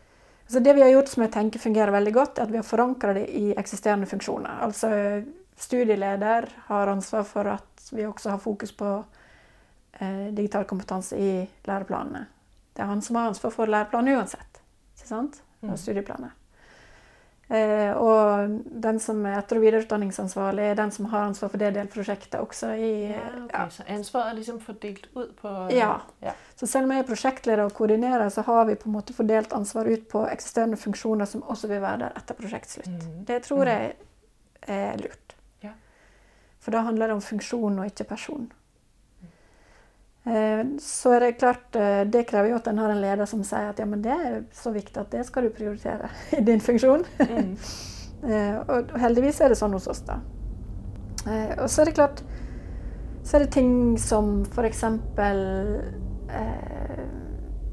Så 0.46 0.60
det 0.62 0.76
vi 0.76 0.82
har 0.84 0.92
gjort 0.92 1.08
som 1.10 1.24
jeg 1.24 1.32
tenker 1.34 1.58
fungerer 1.58 1.90
veldig 1.90 2.12
godt, 2.14 2.38
er 2.38 2.46
at 2.46 2.52
vi 2.52 2.60
har 2.60 2.66
forankra 2.66 3.16
det 3.16 3.24
i 3.34 3.48
eksisterende 3.58 4.06
funksjoner. 4.06 4.60
Altså 4.62 4.90
studieleder 5.58 6.46
har 6.68 6.92
ansvar 6.92 7.24
for 7.26 7.48
at 7.50 7.88
vi 7.90 8.06
også 8.06 8.30
har 8.30 8.42
fokus 8.42 8.72
på 8.76 8.90
digital 9.98 10.64
kompetanse 10.68 11.16
i 11.16 11.30
læreplanene. 11.66 12.26
Det 12.76 12.82
er 12.84 12.90
han 12.90 13.02
som 13.02 13.16
har 13.16 13.30
ansvar 13.30 13.54
for 13.54 13.66
læreplanene 13.66 14.18
uansett. 14.18 14.60
Ikke 14.96 15.08
sant? 15.08 15.40
Og 15.62 15.78
studieplanene. 15.78 15.84
studieplaner. 15.84 16.34
Eh, 17.48 17.92
og 17.94 18.48
den 18.82 18.96
som 18.98 19.20
er 19.26 19.36
etter- 19.38 19.60
og 19.60 19.62
videreutdanningsansvarlig, 19.62 20.64
er 20.66 20.74
den 20.74 20.90
som 20.90 21.06
har 21.12 21.28
ansvar 21.28 21.52
for 21.52 21.62
det 21.62 21.74
delprosjektet 21.76 22.40
også 22.40 22.72
i 22.74 22.88
Ja, 23.12 23.20
okay. 23.44 23.68
Så 23.70 23.84
ansvaret 23.86 24.32
er 24.32 24.38
liksom 24.40 24.58
fordelt 24.60 25.06
ut 25.14 25.36
på 25.36 25.52
Ja. 25.70 26.00
ja. 26.20 26.32
Så 26.56 26.66
selv 26.66 26.84
om 26.84 26.90
jeg 26.90 27.04
er 27.04 27.06
prosjektleder 27.06 27.64
og 27.64 27.72
koordinerer, 27.72 28.28
så 28.28 28.42
har 28.42 28.64
vi 28.64 28.74
på 28.74 28.88
en 28.88 28.96
måte 28.98 29.14
fordelt 29.14 29.52
ansvar 29.52 29.86
ut 29.86 30.08
på 30.08 30.26
eksisterende 30.26 30.76
funksjoner 30.76 31.24
som 31.24 31.42
også 31.42 31.68
vil 31.68 31.80
være 31.80 31.98
der 31.98 32.12
etter 32.16 32.34
prosjektslutt. 32.34 32.88
Mm. 32.88 33.24
Det 33.24 33.42
tror 33.42 33.64
jeg 33.64 33.94
er 34.66 34.96
lurt. 34.96 35.36
Ja. 35.62 35.70
For 36.58 36.70
da 36.72 36.80
handler 36.80 37.06
det 37.06 37.14
om 37.14 37.22
funksjon 37.22 37.78
og 37.78 37.86
ikke 37.86 38.04
person. 38.04 38.52
Eh, 40.26 40.62
Så 40.82 41.12
er 41.14 41.20
det 41.20 41.38
klart, 41.38 41.76
eh, 41.76 42.04
det 42.10 42.26
krever 42.26 42.48
jo 42.50 42.56
at 42.56 42.66
en 42.68 42.78
har 42.78 42.90
en 42.90 43.00
leder 43.00 43.26
som 43.26 43.44
sier 43.46 43.68
at 43.70 43.78
ja, 43.78 43.84
men 43.86 44.02
det 44.02 44.10
er 44.12 44.40
så 44.52 44.72
viktig 44.74 44.98
at 45.00 45.10
det 45.12 45.26
skal 45.26 45.46
du 45.46 45.50
prioritere 45.54 46.08
i 46.38 46.42
din 46.42 46.60
funksjon. 46.60 47.04
Mm. 47.20 47.56
Eh, 48.26 48.56
Og 48.72 48.94
heldigvis 48.98 49.40
er 49.44 49.48
det 49.52 49.58
sånn 49.60 49.74
hos 49.76 49.86
oss, 49.92 50.00
da. 50.08 50.14
Og 51.60 51.68
så 51.68 51.82
er 51.82 51.84
det 51.90 51.94
klart 51.98 52.22
Så 53.22 53.36
er 53.36 53.42
det 53.44 53.50
ting 53.52 53.98
som 54.00 54.40
f.eks. 54.48 54.82
Eh, 56.28 57.02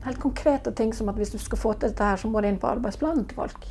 helt 0.03 0.19
konkrete 0.19 0.71
ting 0.75 0.91
som 0.93 1.09
at 1.09 1.15
hvis 1.15 1.31
du 1.31 1.37
skal 1.39 1.57
få 1.57 1.73
til 1.73 1.89
dette 1.89 2.03
her, 2.03 2.17
så 2.19 2.27
må 2.27 2.41
det 2.41 2.51
inn 2.51 2.59
på 2.59 2.67
arbeidsplanen 2.67 3.23
til 3.25 3.35
folk. 3.39 3.65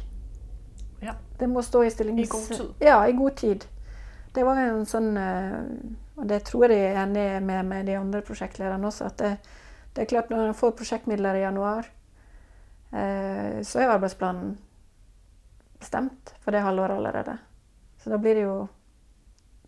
Ja. 1.02 1.12
Det 1.38 1.48
må 1.50 1.62
stå 1.62 1.82
i 1.82 1.90
stillings... 1.90 2.24
I 2.24 2.30
god 2.32 2.48
tid. 2.56 2.68
Ja, 2.80 3.02
i 3.06 3.12
god 3.12 3.36
tid. 3.36 3.66
Det 4.34 4.44
var 4.48 4.56
en 4.64 4.86
sånn 4.88 5.12
eh, 5.20 5.60
Og 6.22 6.28
det 6.30 6.44
tror 6.46 6.70
jeg 6.70 6.76
de 6.76 6.82
er 6.86 7.00
enig 7.02 7.42
med, 7.42 7.66
med 7.66 7.88
de 7.90 7.96
andre 7.98 8.20
prosjektlederne 8.22 8.86
også, 8.86 9.08
at 9.10 9.18
det, 9.18 9.30
det 9.90 10.04
er 10.04 10.10
klart 10.12 10.28
når 10.30 10.52
en 10.52 10.54
får 10.54 10.76
prosjektmidler 10.78 11.34
i 11.34 11.42
januar, 11.42 11.88
eh, 12.94 13.56
så 13.66 13.82
er 13.82 13.90
arbeidsplanen 13.90 14.52
bestemt 15.82 16.30
for 16.44 16.54
det 16.54 16.62
halvåret 16.62 17.00
allerede. 17.00 17.34
Så 17.98 18.10
da 18.10 18.20
blir 18.22 18.38
det 18.38 18.46
jo 18.46 18.68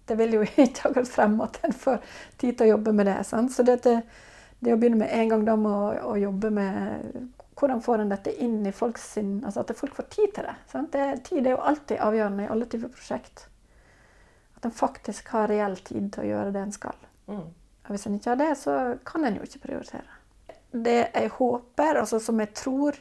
Det 0.05 0.19
vil 0.19 0.35
jo 0.35 0.43
ikke 0.65 0.83
ha 0.85 0.91
gått 0.93 1.09
frem 1.09 1.39
at 1.41 1.59
en 1.65 1.73
får 1.73 2.03
tid 2.37 2.59
til 2.59 2.67
å 2.67 2.73
jobbe 2.75 2.93
med 2.93 3.07
det. 3.09 3.17
Sant? 3.25 3.53
Så 3.55 3.65
det, 3.65 3.79
det 3.81 4.75
å 4.75 4.77
begynne 4.77 5.01
med 5.01 5.15
en 5.17 5.31
gang 5.33 5.47
da 5.47 5.55
med 5.57 5.73
å, 5.73 6.11
å 6.13 6.17
jobbe 6.21 6.51
med 6.53 7.07
hvordan 7.57 7.81
får 7.81 8.03
en 8.03 8.13
dette 8.13 8.35
inn 8.45 8.67
i 8.67 8.73
folks 8.73 9.07
Altså 9.17 9.63
at 9.63 9.73
folk 9.79 9.97
får 9.97 10.11
tid 10.13 10.35
til 10.37 10.45
det. 10.45 10.55
Sant? 10.69 10.93
det. 10.93 11.25
Tid 11.25 11.47
er 11.47 11.57
jo 11.57 11.65
alltid 11.65 12.05
avgjørende 12.05 12.45
i 12.45 12.51
alle 12.53 12.69
typer 12.69 12.93
prosjekt. 12.93 13.47
At 14.65 14.71
en 14.71 14.73
faktisk 14.73 15.29
har 15.29 15.51
reell 15.53 15.75
tid 15.85 16.07
til 16.15 16.25
å 16.25 16.29
gjøre 16.31 16.53
det 16.55 16.61
en 16.65 16.71
skal. 16.73 17.01
Mm. 17.29 17.49
Hvis 17.93 18.07
en 18.09 18.15
ikke 18.17 18.31
har 18.31 18.39
det, 18.41 18.53
så 18.57 18.77
kan 19.05 19.27
en 19.29 19.35
jo 19.37 19.45
ikke 19.45 19.61
prioritere. 19.67 20.15
Det 20.73 20.95
jeg 21.03 21.33
håper, 21.35 21.99
altså 22.01 22.17
som 22.17 22.41
jeg 22.41 22.55
tror 22.57 22.97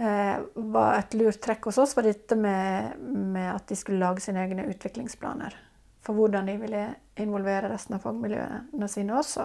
eh, 0.00 0.40
var 0.72 0.96
et 0.96 1.18
lurt 1.20 1.42
trekk 1.44 1.68
hos 1.68 1.82
oss, 1.84 1.92
var 1.98 2.08
dette 2.08 2.40
med, 2.40 2.96
med 3.04 3.50
at 3.52 3.68
de 3.68 3.76
skulle 3.76 4.00
lage 4.00 4.24
sine 4.24 4.40
egne 4.46 4.64
utviklingsplaner. 4.72 5.58
For 6.00 6.16
hvordan 6.16 6.48
de 6.48 6.56
ville 6.64 6.86
involvere 7.20 7.68
resten 7.68 8.00
av 8.00 8.08
fagmiljøene 8.08 8.88
sine 8.88 9.20
også. 9.20 9.44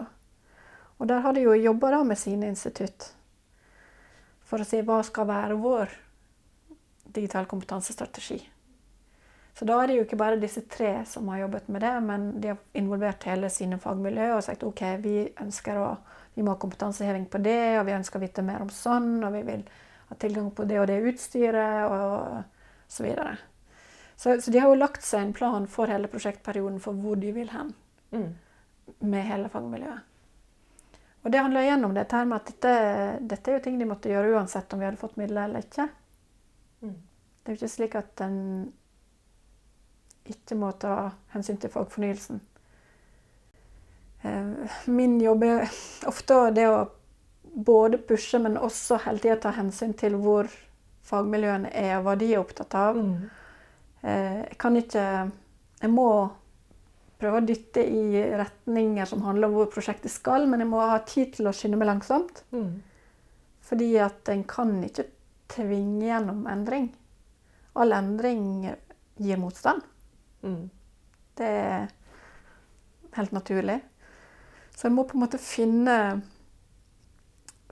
Og 0.95 1.11
der 1.11 1.27
har 1.27 1.35
de 1.35 1.43
jo 1.43 1.59
jobba 1.59 1.99
med 2.07 2.23
sine 2.23 2.47
institutt 2.55 3.11
for 4.47 4.63
å 4.63 4.71
si 4.71 4.79
hva 4.79 5.03
skal 5.03 5.27
være 5.27 5.59
vår 5.59 5.99
digital 7.11 7.51
kompetansestrategi. 7.51 8.45
Så 9.55 9.65
da 9.65 9.77
er 9.79 9.87
det 9.87 9.95
jo 9.95 10.03
ikke 10.03 10.19
bare 10.19 10.39
disse 10.39 10.65
tre 10.67 10.97
som 11.07 11.29
har 11.31 11.45
jobbet 11.45 11.69
med 11.71 11.81
det, 11.81 11.93
men 12.03 12.27
de 12.43 12.51
har 12.51 12.57
involvert 12.75 13.23
hele 13.29 13.49
sine 13.49 13.79
fagmiljø 13.79 14.33
og 14.35 14.43
sagt 14.43 14.65
ok, 14.67 14.81
vi 14.99 15.15
ønsker 15.41 15.79
å 15.79 15.89
vi 16.35 16.43
må 16.43 16.51
ha 16.51 16.59
kompetanseheving 16.59 17.29
på 17.31 17.39
det, 17.39 17.79
og 17.79 17.85
vi 17.87 17.93
ønsker 17.95 18.19
å 18.19 18.23
vite 18.25 18.43
mer 18.43 18.59
om 18.59 18.67
sånn, 18.67 19.23
og 19.23 19.31
vi 19.37 19.43
vil 19.47 19.61
ha 20.09 20.17
tilgang 20.19 20.49
på 20.51 20.65
det 20.67 20.81
og 20.81 20.89
det 20.89 20.97
utstyret, 21.07 21.87
og 21.87 22.43
så 22.91 23.05
videre. 23.05 23.37
Så, 24.15 24.35
så 24.41 24.51
de 24.51 24.59
har 24.59 24.67
jo 24.67 24.79
lagt 24.79 25.03
seg 25.03 25.23
en 25.23 25.31
plan 25.35 25.63
for 25.71 25.91
hele 25.91 26.09
prosjektperioden 26.11 26.81
for 26.83 26.99
hvor 26.99 27.15
de 27.19 27.31
vil 27.35 27.51
hen 27.55 27.73
Mm. 28.15 28.35
med 28.99 29.23
hele 29.25 29.49
fagmiljøet. 29.49 30.03
Og 31.25 31.31
det 31.33 31.39
handler 31.41 31.65
igjen 31.65 31.83
om 31.87 31.93
dette 31.95 32.15
her 32.15 32.27
med 32.29 32.37
at 32.37 32.51
dette, 32.51 32.73
dette 33.27 33.49
er 33.51 33.57
jo 33.57 33.63
ting 33.65 33.79
de 33.79 33.87
måtte 33.89 34.11
gjøre 34.11 34.35
uansett 34.37 34.71
om 34.73 34.79
vi 34.79 34.85
hadde 34.85 35.01
fått 35.01 35.17
midler 35.17 35.47
eller 35.47 35.65
ikke. 35.65 35.87
Mm. 36.85 36.93
Det 36.93 37.49
er 37.49 37.55
jo 37.55 37.59
ikke 37.59 37.71
slik 37.73 37.95
at 37.97 38.21
en 38.21 38.37
ikke 40.31 40.57
må 40.57 40.71
ta 40.81 41.11
hensyn 41.35 41.57
til 41.61 41.71
fagfornyelsen. 41.73 42.41
Eh, 44.23 44.77
Min 44.85 45.19
jobb 45.21 45.43
er 45.47 45.65
ofte 46.11 46.39
det 46.55 46.67
å 46.69 46.85
både 47.55 47.97
pushe, 48.03 48.39
men 48.41 48.57
også 48.57 48.99
hele 49.05 49.21
tida 49.23 49.37
ta 49.45 49.53
hensyn 49.55 49.93
til 49.97 50.17
hvor 50.19 50.49
fagmiljøene 51.05 51.69
er, 51.71 51.97
og 51.99 52.07
hva 52.07 52.15
de 52.19 52.31
er 52.33 52.41
opptatt 52.41 52.75
av. 52.79 52.97
Mm. 52.97 53.29
Eh, 54.01 54.41
Jeg 54.49 54.57
kan 54.61 54.75
ikke 54.75 55.05
Jeg 55.81 55.91
må 55.91 56.09
prøve 57.19 57.39
å 57.39 57.45
dytte 57.45 57.83
i 57.83 58.21
retninger 58.35 59.05
som 59.07 59.21
handler 59.23 59.47
om 59.47 59.57
hvor 59.59 59.69
prosjektet 59.71 60.11
skal, 60.11 60.47
men 60.49 60.63
jeg 60.63 60.69
må 60.71 60.79
ha 60.81 60.97
tid 61.05 61.33
til 61.35 61.47
å 61.47 61.53
skynde 61.53 61.77
meg 61.77 61.89
langsomt. 61.91 62.41
Mm. 62.51 62.81
Fordi 63.65 63.89
at 64.01 64.29
en 64.31 64.43
kan 64.47 64.71
ikke 64.83 65.05
tvinge 65.51 66.07
gjennom 66.07 66.45
endring. 66.49 66.89
All 67.75 67.93
endring 67.95 68.65
gir 69.19 69.39
motstand. 69.39 69.83
Mm. 70.45 70.69
Det 71.37 71.47
er 71.49 71.87
helt 73.17 73.31
naturlig. 73.35 73.79
Så 74.75 74.87
en 74.87 74.95
må 74.95 75.03
på 75.07 75.17
en 75.17 75.23
måte 75.25 75.39
finne, 75.41 76.21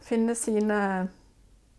finne 0.01 0.35
sine 0.35 0.79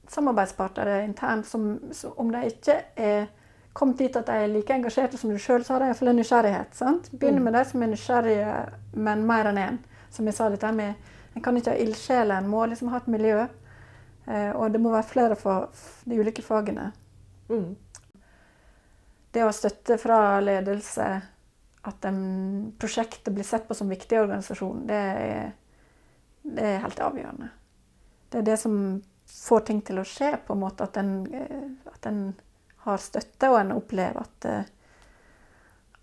samarbeidspartnere 0.08 1.04
internt 1.04 1.46
som, 1.48 1.78
om 2.16 2.30
de 2.32 2.44
ikke 2.50 2.76
er 2.96 3.26
kommet 3.74 3.98
dit 3.98 4.16
at 4.16 4.28
de 4.28 4.36
er 4.44 4.52
like 4.52 4.74
engasjerte 4.76 5.18
som 5.18 5.32
du 5.32 5.38
sjøl, 5.40 5.64
så 5.64 5.74
har 5.74 5.82
de 5.82 5.88
iallfall 5.90 6.12
en 6.12 6.20
nysgjerrighet. 6.20 6.74
sant? 6.76 7.08
Begynne 7.12 7.40
Mm. 7.40 7.44
med 7.44 7.52
de 7.54 7.64
som 7.64 7.82
er 7.82 7.86
nysgjerrige, 7.86 8.72
men 8.92 9.26
mer 9.26 9.44
enn 9.50 9.58
én. 9.58 9.78
Som 10.10 10.26
jeg 10.26 10.34
sa, 10.34 10.48
dette 10.48 10.72
med 10.72 10.94
En 11.36 11.42
kan 11.42 11.56
ikke 11.56 11.70
ha 11.70 11.76
ildsjeler, 11.76 12.38
en 12.38 12.46
må 12.48 12.64
liksom 12.66 12.88
ha 12.88 12.96
et 12.96 13.08
miljø. 13.08 13.46
Eh, 14.28 14.50
og 14.56 14.72
det 14.72 14.80
må 14.80 14.90
være 14.90 15.02
flere 15.02 15.36
for 15.36 15.68
de 16.04 16.20
ulike 16.20 16.42
fagene. 16.42 16.92
Mm. 17.48 17.74
Det 19.34 19.42
å 19.42 19.50
ha 19.50 19.54
støtte 19.54 19.98
fra 19.98 20.18
ledelse, 20.40 21.08
at 21.84 22.06
en, 22.08 22.20
prosjektet 22.80 23.34
blir 23.34 23.44
sett 23.44 23.66
på 23.68 23.76
som 23.76 23.90
viktig 23.90 24.16
i 24.16 24.22
organisasjonen, 24.22 24.86
det 24.88 25.00
er, 25.00 25.50
det 26.42 26.68
er 26.70 26.80
helt 26.84 27.02
avgjørende. 27.02 27.50
Det 28.30 28.40
er 28.40 28.46
det 28.48 28.56
som 28.62 28.78
får 29.30 29.66
ting 29.68 29.82
til 29.84 30.00
å 30.00 30.06
skje, 30.08 30.30
på 30.46 30.54
en 30.54 30.62
måte 30.62 30.86
at 30.86 30.96
en, 31.00 31.12
eh, 31.34 31.68
at 31.90 32.08
en 32.08 32.22
har 32.86 33.02
støtte, 33.02 33.50
og 33.50 33.58
en 33.60 33.76
opplever 33.76 34.20
at, 34.22 34.48
eh, 34.48 34.72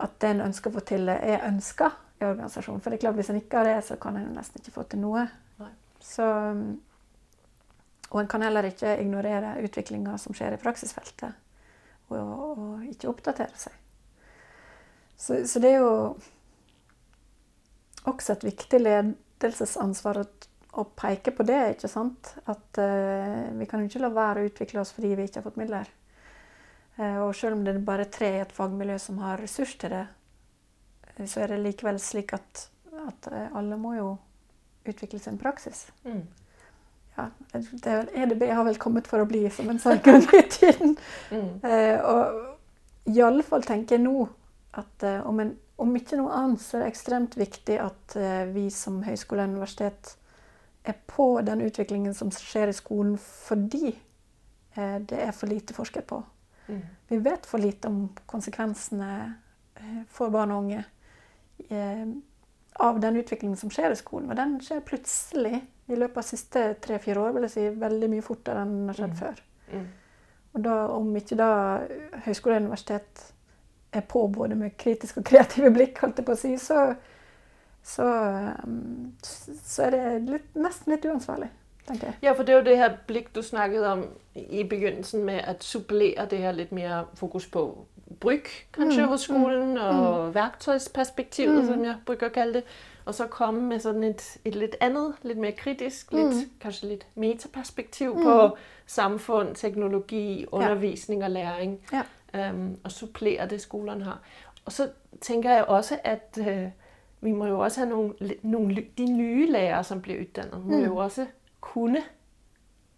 at 0.02 0.15
det 0.20 0.34
en 0.36 0.46
ønsker 0.48 0.72
å 0.72 0.80
få 0.80 0.86
til, 0.94 1.10
er 1.10 1.48
ønska 1.48 1.91
i 2.20 2.26
organisasjonen. 2.26 2.82
For 2.82 2.91
det 2.91 3.00
er 3.00 3.06
klart, 3.06 3.20
hvis 3.20 3.30
en 3.34 3.41
ikke 3.41 3.62
har 3.62 3.70
det, 3.70 3.78
så 3.86 3.98
kan 4.02 4.17
en 4.17 4.34
nesten 4.36 4.62
ikke 4.62 4.76
få 4.78 4.86
til 4.89 5.04
noe. 5.04 5.28
Så, 6.02 6.26
og 8.10 8.17
en 8.17 8.30
kan 8.30 8.41
heller 8.41 8.65
ikke 8.65 8.96
ignorere 8.98 9.60
utviklinga 9.62 10.15
som 10.17 10.34
skjer 10.34 10.56
i 10.56 10.62
praksisfeltet, 10.62 11.38
og, 12.19 12.60
og 12.60 12.91
ikke 12.91 13.10
oppdatere 13.12 13.58
seg. 13.58 13.78
Så, 15.21 15.43
så 15.47 15.62
det 15.62 15.76
er 15.76 15.84
jo 15.84 16.15
også 18.10 18.34
et 18.34 18.45
viktig 18.47 18.80
ledelsesansvar 18.82 20.24
å, 20.24 20.86
peke 20.97 21.34
på 21.36 21.45
det. 21.45 21.60
ikke 21.76 21.91
sant? 21.91 22.34
At 22.50 22.80
uh, 22.82 23.52
vi 23.58 23.67
kan 23.69 23.84
jo 23.84 23.89
ikke 23.89 24.02
la 24.02 24.10
være 24.15 24.41
å 24.41 24.50
utvikle 24.50 24.82
oss 24.82 24.93
fordi 24.95 25.13
vi 25.13 25.28
ikke 25.28 25.41
har 25.41 25.45
fått 25.45 25.60
midler. 25.62 25.91
Uh, 26.97 27.28
og 27.28 27.36
selv 27.38 27.60
om 27.60 27.63
det 27.65 27.76
er 27.76 27.86
bare 27.86 28.10
tre 28.10 28.32
i 28.38 28.41
et 28.41 28.56
fagmiljø 28.56 28.97
som 29.04 29.21
har 29.21 29.41
ressurs 29.43 29.76
til 29.78 29.93
det, 29.93 30.06
eh, 31.13 31.26
så 31.30 31.43
er 31.43 31.54
det 31.54 31.62
likevel 31.67 32.02
slik 32.02 32.34
at, 32.38 32.65
at 33.06 33.30
alle 33.54 33.78
må 33.78 33.93
jo 34.00 34.15
utvikle 34.89 35.21
sin 35.21 35.38
praksis. 35.38 35.89
Mm. 36.08 36.26
Ja, 37.21 37.57
det 37.71 37.91
er 37.91 37.99
vel, 37.99 38.13
EDB 38.23 38.45
har 38.49 38.65
vel 38.65 38.79
kommet 38.81 39.10
for 39.10 39.21
å 39.21 39.27
bli, 39.29 39.43
som 39.53 39.69
en 39.69 39.79
sa 39.81 39.93
en 39.93 40.05
gang 40.05 40.23
i 40.34 40.41
tiden. 40.49 40.95
Mm. 41.29 41.49
Eh, 41.67 41.97
og 42.01 43.12
i 43.12 43.21
alle 43.21 43.43
fall 43.45 43.65
tenker 43.67 43.97
jeg 43.97 44.05
nå 44.05 44.25
at 44.79 45.05
eh, 45.05 45.19
om, 45.27 45.41
en, 45.43 45.51
om 45.81 45.93
ikke 45.97 46.17
noe 46.19 46.34
annet, 46.38 46.63
så 46.63 46.79
er 46.79 46.86
det 46.86 46.93
ekstremt 46.93 47.38
viktig 47.38 47.77
at 47.84 48.15
eh, 48.17 48.45
vi 48.53 48.69
som 48.73 49.01
høyskole 49.05 49.45
og 49.45 49.53
universitet 49.53 50.15
er 50.88 50.97
på 51.07 51.36
den 51.45 51.62
utviklingen 51.62 52.13
som 52.17 52.31
skjer 52.34 52.71
i 52.71 52.77
skolen, 52.77 53.17
fordi 53.17 53.91
eh, 53.91 54.97
det 54.97 55.19
er 55.27 55.36
for 55.36 55.51
lite 55.51 55.75
forsket 55.77 56.07
på. 56.10 56.23
Mm. 56.71 56.81
Vi 57.12 57.21
vet 57.21 57.45
for 57.45 57.62
lite 57.62 57.91
om 57.91 58.07
konsekvensene 58.25 59.12
eh, 59.75 60.01
for 60.10 60.34
barn 60.34 60.55
og 60.55 60.65
unge 60.65 60.84
eh, 61.69 62.05
av 62.81 62.99
den 63.03 63.19
utviklingen 63.21 63.57
som 63.57 63.69
skjer 63.73 63.93
i 63.93 63.99
skolen. 63.99 64.31
Og 64.31 64.39
den 64.39 64.57
skjer 64.63 64.81
plutselig 64.86 65.62
i 65.91 65.99
løpet 65.99 66.17
av 66.17 66.23
de 66.23 66.30
siste 66.30 66.63
tre-fire 66.82 67.19
år, 67.21 67.34
vil 67.36 67.47
jeg 67.47 67.51
si, 67.56 67.65
veldig 67.82 68.10
mye 68.10 68.25
fortere 68.25 68.62
enn 68.65 68.75
det 68.88 68.93
har 68.95 68.99
skjedd 69.01 69.13
Mm. 69.13 69.19
før. 69.19 69.41
Mm. 69.73 69.88
Og 70.54 70.63
da, 70.63 70.73
om 70.97 71.15
ikke 71.15 71.38
da 71.39 71.51
høyskole 72.25 72.56
og 72.56 72.62
universitet 72.65 73.34
er 73.93 74.01
på 74.01 74.27
både 74.27 74.56
med 74.56 74.77
kritiske 74.77 75.19
og 75.19 75.25
kreative 75.25 75.71
blikk, 75.71 75.99
holdt 75.99 76.17
jeg 76.19 76.25
på 76.25 76.32
å 76.36 76.39
si, 76.39 76.58
så, 76.58 76.95
så, 77.84 78.08
um, 78.63 79.13
så 79.63 79.84
er 79.88 79.91
det 79.95 80.30
litt, 80.30 80.49
nesten 80.56 80.93
litt 80.93 81.06
uansvarlig, 81.06 81.49
tenker 81.88 82.08
jeg. 82.12 82.15
Ja, 82.21 82.34
for 82.34 82.43
det 82.43 82.54
er 82.54 82.60
jo 82.60 82.67
det 82.69 82.77
her 82.77 82.97
blikk 83.08 83.32
du 83.36 83.41
snakket 83.43 83.88
om 83.88 84.04
i 84.36 84.63
begynnelsen 84.63 85.23
med 85.27 85.41
at 85.47 85.63
supplere 85.63 86.27
det 86.32 86.39
her 86.43 86.56
litt 86.56 86.71
mer 86.71 87.06
fokus 87.19 87.47
på 87.51 87.65
bruk, 88.21 88.47
kanskje, 88.73 89.01
Mm, 89.01 89.07
hos 89.10 89.21
skolen, 89.21 89.77
og 89.77 90.34
verktøysperspektivet, 90.36 91.60
Mm. 91.62 91.65
som 91.67 91.84
jeg 91.84 91.95
bruker 92.05 92.29
å 92.29 92.34
kalle 92.34 92.53
det. 92.53 92.63
Og 93.05 93.13
så 93.15 93.27
komme 93.27 93.62
med 93.62 93.79
sådan 93.81 94.03
et, 94.03 94.38
et 94.45 94.55
litt 94.55 94.75
annet, 94.81 95.13
litt 95.23 95.38
mer 95.38 95.51
kritisk, 95.51 96.12
litt, 96.13 96.34
Mm. 96.36 96.49
kanskje 96.62 96.88
litt 96.88 97.05
metaperspektiv 97.15 98.15
Mm. 98.15 98.23
på 98.23 98.57
samfunn, 98.88 99.55
teknologi, 99.55 100.45
undervisning 100.51 101.23
og 101.23 101.31
læring. 101.31 101.79
Ja. 101.93 102.03
Um, 102.34 102.77
og 102.86 102.91
supplere 102.91 103.47
det 103.49 103.62
skolene 103.62 104.03
har. 104.03 104.19
Og 104.65 104.71
så 104.71 104.89
tenker 105.21 105.49
jeg 105.49 105.65
også 105.67 105.97
at 106.03 106.38
uh, 106.39 106.69
vi 107.21 107.31
må 107.31 107.45
jo 107.45 107.60
også 107.60 107.79
ha 107.79 107.86
noen, 107.86 108.13
noen 108.43 108.75
De 108.97 109.05
nye 109.05 109.51
lærere 109.51 109.84
som 109.84 110.01
blir 110.01 110.21
utdannet, 110.21 110.65
må 110.65 110.77
Mm. 110.77 110.86
jo 110.86 110.95
også 110.97 111.25
kunne 111.62 112.03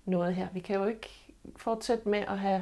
noe 0.06 0.32
her. 0.32 0.48
Vi 0.54 0.60
kan 0.60 0.76
jo 0.76 0.86
ikke 0.86 1.10
fortsette 1.58 2.06
med 2.10 2.26
å 2.28 2.36
ha 2.36 2.60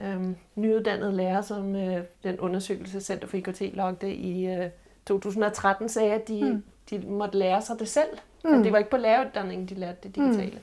um, 0.00 0.36
nyuddannede 0.56 1.12
lærere, 1.12 1.42
som 1.42 1.76
øh, 1.76 2.04
den 2.22 2.40
undersøkelse 2.40 3.00
Center 3.00 3.28
for 3.28 3.36
IKT 3.36 3.60
lagde 3.60 4.14
i 4.14 4.46
øh, 4.46 4.70
2013 5.06 5.88
sagde, 5.88 6.12
at 6.12 6.28
de, 6.28 6.52
Mm. 6.52 6.62
de 6.90 6.98
måtte 6.98 7.38
lære 7.38 7.62
seg 7.62 7.78
det 7.78 7.88
selv. 7.88 8.18
Mm. 8.44 8.54
At 8.54 8.64
det 8.64 8.72
var 8.72 8.78
ikke 8.78 8.90
på 8.90 8.96
lærerutdanningen 8.96 9.68
de 9.68 9.74
lærte 9.74 10.08
det 10.08 10.14
digitale. 10.16 10.60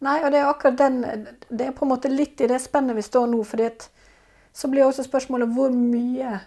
Nei, 0.00 0.18
og 0.24 0.30
det 0.32 0.38
er 0.40 0.44
akkurat 0.44 0.78
den 0.78 1.04
Det 1.50 1.60
er 1.66 1.70
på 1.70 1.84
en 1.84 1.88
måte 1.88 2.08
litt 2.08 2.40
i 2.40 2.46
det 2.46 2.60
spennet 2.60 2.96
vi 2.96 3.02
står 3.02 3.26
nå, 3.26 3.42
fordi 3.42 3.62
at 3.62 3.90
så 4.52 4.68
blir 4.68 4.84
også 4.84 5.02
spørsmålet 5.02 5.48
hvor 5.48 5.70
mye 5.70 6.40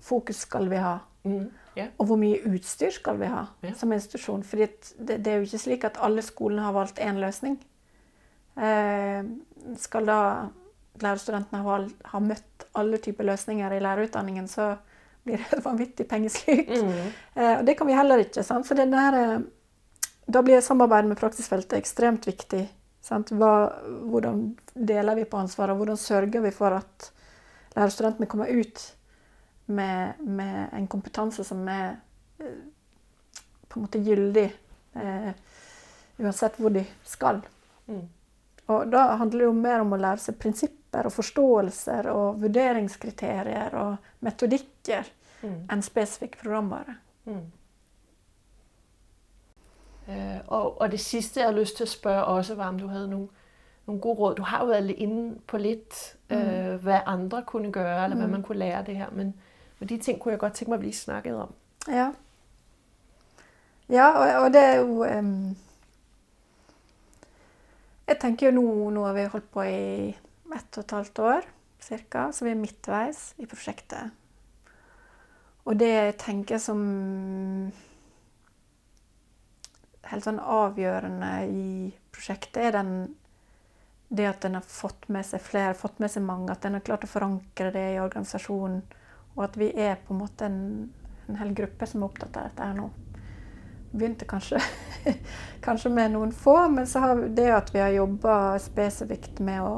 fokus 0.00 0.36
skal 0.36 0.70
vi 0.70 0.76
ha? 0.76 0.96
Mm. 1.24 1.50
Yeah. 1.78 1.88
Og 1.98 2.06
hvor 2.06 2.16
mye 2.16 2.38
utstyr 2.46 2.90
skal 2.90 3.20
vi 3.20 3.26
ha 3.26 3.44
yeah. 3.64 3.76
som 3.76 3.92
institusjon? 3.92 4.42
Fordi 4.42 4.66
det, 5.08 5.24
det 5.24 5.26
er 5.26 5.34
jo 5.36 5.42
ikke 5.42 5.58
slik 5.58 5.84
at 5.84 5.98
alle 6.02 6.22
skolene 6.22 6.62
har 6.62 6.72
valgt 6.72 7.00
én 7.00 7.18
løsning. 7.20 7.58
Eh, 8.58 9.24
skal 9.76 10.06
da 10.06 10.20
lærerstudentene 11.02 11.62
har, 11.64 11.88
har, 12.12 12.24
møtt 12.24 12.66
alle 12.76 13.00
typer 13.02 13.28
løsninger 13.28 13.72
i 13.76 13.82
lærerutdanningen, 13.84 14.48
så 14.48 14.74
blir 15.26 15.42
det 15.50 15.60
vanvittig 15.68 16.08
pengesluk. 16.08 16.70
Mm. 16.70 17.12
Eh, 17.34 17.52
og 17.58 17.66
det 17.66 17.76
kan 17.78 17.88
vi 17.88 17.98
heller 17.98 18.24
ikke. 18.24 18.44
Sant? 18.46 18.68
Så 18.68 18.76
det 18.78 18.88
der, 18.92 19.18
eh, 19.20 19.38
da 20.26 20.42
blir 20.42 20.64
samarbeidet 20.64 21.12
med 21.12 21.20
praksisfeltet 21.20 21.78
ekstremt 21.78 22.26
viktig. 22.28 22.64
Sant? 23.04 23.30
Hva, 23.30 23.52
hvordan 24.10 24.48
deler 24.74 25.18
vi 25.18 25.28
på 25.30 25.38
ansvaret, 25.38 25.76
hvordan 25.78 25.98
sørger 26.00 26.42
vi 26.42 26.54
for 26.54 26.78
at 26.78 27.10
lærerstudentene 27.76 28.26
kommer 28.30 28.50
ut 28.50 28.82
med, 29.66 30.12
med 30.20 30.68
en 30.72 30.86
kompetanse 30.90 31.44
som 31.44 31.66
er 31.68 31.96
eh, 32.40 32.58
på 33.68 33.78
en 33.78 33.86
måte 33.86 34.00
gyldig, 34.02 34.46
eh, 34.96 35.32
uansett 36.18 36.58
hvor 36.60 36.72
de 36.72 36.84
skal. 37.04 37.42
Mm. 37.86 38.06
Og 38.68 38.88
da 38.92 39.16
handler 39.16 39.38
det 39.38 39.46
jo 39.46 39.52
mer 39.52 39.80
om 39.84 39.92
å 39.94 39.96
lære 40.00 40.18
seg 40.18 40.38
prinsipper 40.42 41.06
og 41.06 41.12
forståelser 41.14 42.08
og 42.10 42.40
vurderingskriterier 42.42 43.74
og 43.78 43.96
metodikker 44.26 45.12
Mm. 45.42 45.66
enn 45.70 45.82
spesifikk 45.84 46.38
programvare. 46.40 46.94
Mm. 47.28 47.42
Øh, 50.08 50.38
og, 50.46 50.80
og 50.80 50.90
det 50.90 51.00
siste 51.00 51.40
jeg 51.40 51.48
har 51.48 51.54
lyst 51.58 51.76
til 51.76 51.84
å 51.86 51.90
spørre 51.90 52.24
også, 52.24 52.54
var, 52.54 52.68
om 52.72 52.78
du 52.80 52.86
hadde 52.88 53.08
noen, 53.10 53.28
noen 53.86 54.00
gode 54.00 54.18
råd. 54.20 54.36
Du 54.38 54.42
har 54.46 54.62
jo 54.64 54.70
vært 54.70 54.92
inne 54.96 55.34
på 55.46 55.58
litt 55.60 55.98
øh, 56.30 56.76
hva 56.82 57.00
andre 57.10 57.42
kunne 57.46 57.72
gjøre, 57.74 58.04
eller 58.04 58.16
hva 58.16 58.26
Mm. 58.26 58.30
man 58.36 58.42
kunne 58.42 58.58
lære 58.64 58.82
det 58.86 58.96
her, 58.96 59.10
men, 59.12 59.34
men 59.78 59.88
de 59.88 59.98
ting 59.98 60.18
kunne 60.20 60.32
jeg 60.32 60.40
godt 60.40 60.54
tenke 60.54 60.70
meg 60.70 60.78
å 60.80 60.84
bli 60.86 60.92
snakket 60.92 61.34
om. 61.34 61.52
Ja. 61.88 62.08
Ja, 63.88 64.08
og, 64.18 64.44
og 64.44 64.52
det 64.52 64.62
er 64.62 64.76
jo 64.80 65.04
em, 65.04 65.56
Jeg 68.06 68.20
tenker 68.22 68.48
jo 68.48 68.60
nå, 68.60 68.90
nå 68.94 69.02
har 69.08 69.16
vi 69.16 69.26
holdt 69.32 69.50
på 69.50 69.64
i 69.66 70.12
ett 70.54 70.78
og 70.78 70.84
et 70.84 70.94
halvt 70.94 71.20
år 71.26 71.48
ca., 71.86 72.28
så 72.32 72.46
vi 72.46 72.52
er 72.52 72.60
midtveis 72.60 73.32
i 73.42 73.48
prosjektet. 73.50 74.14
Og 75.66 75.74
det 75.80 75.90
jeg 75.90 76.18
tenker 76.22 76.60
som 76.62 76.80
helt 80.06 80.26
sånn 80.26 80.38
avgjørende 80.38 81.30
i 81.50 81.66
prosjektet, 82.14 82.60
er 82.68 82.76
den, 82.78 82.92
det 84.08 84.28
at 84.30 84.46
en 84.46 84.60
har 84.60 84.68
fått 84.70 85.08
med 85.10 85.26
seg 85.26 85.42
flere, 85.42 85.74
fått 85.74 85.98
med 86.02 86.12
seg 86.12 86.22
mange, 86.26 86.52
at 86.54 86.64
en 86.64 86.78
har 86.78 86.86
klart 86.86 87.08
å 87.08 87.10
forankre 87.10 87.72
det 87.74 87.86
i 87.96 88.02
organisasjonen, 88.02 88.84
og 89.34 89.42
at 89.48 89.58
vi 89.60 89.72
er 89.74 89.98
på 90.06 90.14
en 90.14 90.22
måte 90.22 90.46
en, 90.46 90.60
en 91.26 91.40
hel 91.42 91.50
gruppe 91.58 91.90
som 91.90 92.04
er 92.04 92.12
opptatt 92.12 92.38
av 92.38 92.46
dette 92.48 92.70
her 92.70 92.78
nå. 92.78 92.86
Begynte 93.90 94.26
kanskje, 94.28 94.60
kanskje 95.66 95.90
med 95.90 96.12
noen 96.12 96.32
få, 96.32 96.58
men 96.68 96.86
så 96.86 97.04
har 97.04 97.22
det 97.36 97.50
at 97.54 97.74
vi 97.74 97.80
har 97.80 97.94
jobba 97.94 98.58
spesifikt 98.62 99.40
med 99.44 99.62
å 99.62 99.76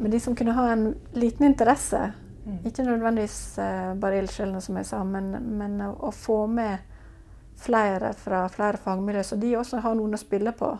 med 0.00 0.14
de 0.14 0.20
som 0.20 0.32
kunne 0.36 0.54
ha 0.56 0.70
en 0.72 0.94
liten 1.12 1.46
interesse. 1.46 2.12
Mm. 2.46 2.60
Ikke 2.66 2.82
nødvendigvis 2.82 3.58
eh, 3.58 3.90
bare 4.00 4.22
ildsjelene, 4.22 4.60
som 4.64 4.78
jeg 4.80 4.86
sa, 4.88 5.02
men, 5.04 5.34
men 5.58 5.74
å, 5.84 5.90
å 6.08 6.12
få 6.14 6.46
med 6.48 6.78
flere 7.60 8.14
fra 8.16 8.46
flere 8.48 8.80
fagmiljø, 8.80 9.22
så 9.22 9.36
de 9.36 9.50
også 9.60 9.82
har 9.84 9.98
noen 9.98 10.16
å 10.16 10.20
spille 10.20 10.54
på 10.56 10.70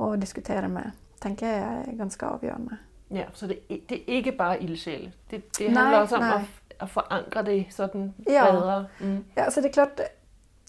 og 0.00 0.14
diskutere 0.22 0.68
med, 0.70 0.94
tenker 1.20 1.50
jeg 1.50 1.64
er 1.66 1.98
ganske 1.98 2.26
avgjørende. 2.26 2.78
Ja, 3.10 3.26
så 3.34 3.50
det, 3.50 3.58
det 3.68 3.98
er 4.06 4.20
ikke 4.20 4.36
bare 4.38 4.60
ildsjel. 4.62 5.10
Det, 5.30 5.42
det 5.58 5.66
handler 5.66 5.82
handler 5.82 6.00
også 6.04 6.20
om 6.20 6.26
nei. 6.28 6.38
å, 6.78 6.86
forankre 6.86 7.42
det 7.48 7.56
bedre. 7.74 8.06
Ja. 8.30 8.84
Mm. 9.00 9.24
Ja, 9.36 9.50
så 9.50 9.60
det 9.60 9.72
er 9.72 9.74
klart, 9.80 10.00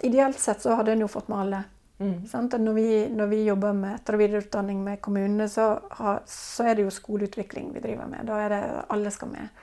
Ideelt 0.03 0.39
sett 0.39 0.61
så 0.63 0.75
hadde 0.75 0.95
en 0.95 1.03
jo 1.05 1.11
fått 1.11 1.29
med 1.29 1.39
alle. 1.39 1.63
Mm. 2.01 2.23
Når, 2.65 2.73
vi, 2.73 3.09
når 3.13 3.27
vi 3.29 3.43
jobber 3.45 3.73
med 3.77 3.95
etter- 3.95 4.15
og 4.17 4.21
videreutdanning 4.23 4.79
med 4.83 5.01
kommunene, 5.05 5.45
så, 5.49 5.67
har, 5.99 6.23
så 6.25 6.65
er 6.65 6.75
det 6.75 6.87
jo 6.87 6.93
skoleutvikling 6.93 7.69
vi 7.75 7.83
driver 7.83 8.09
med. 8.09 8.25
Da 8.25 8.39
er 8.41 8.55
det 8.55 8.61
alle 8.89 9.11
skal 9.13 9.29
med. 9.35 9.61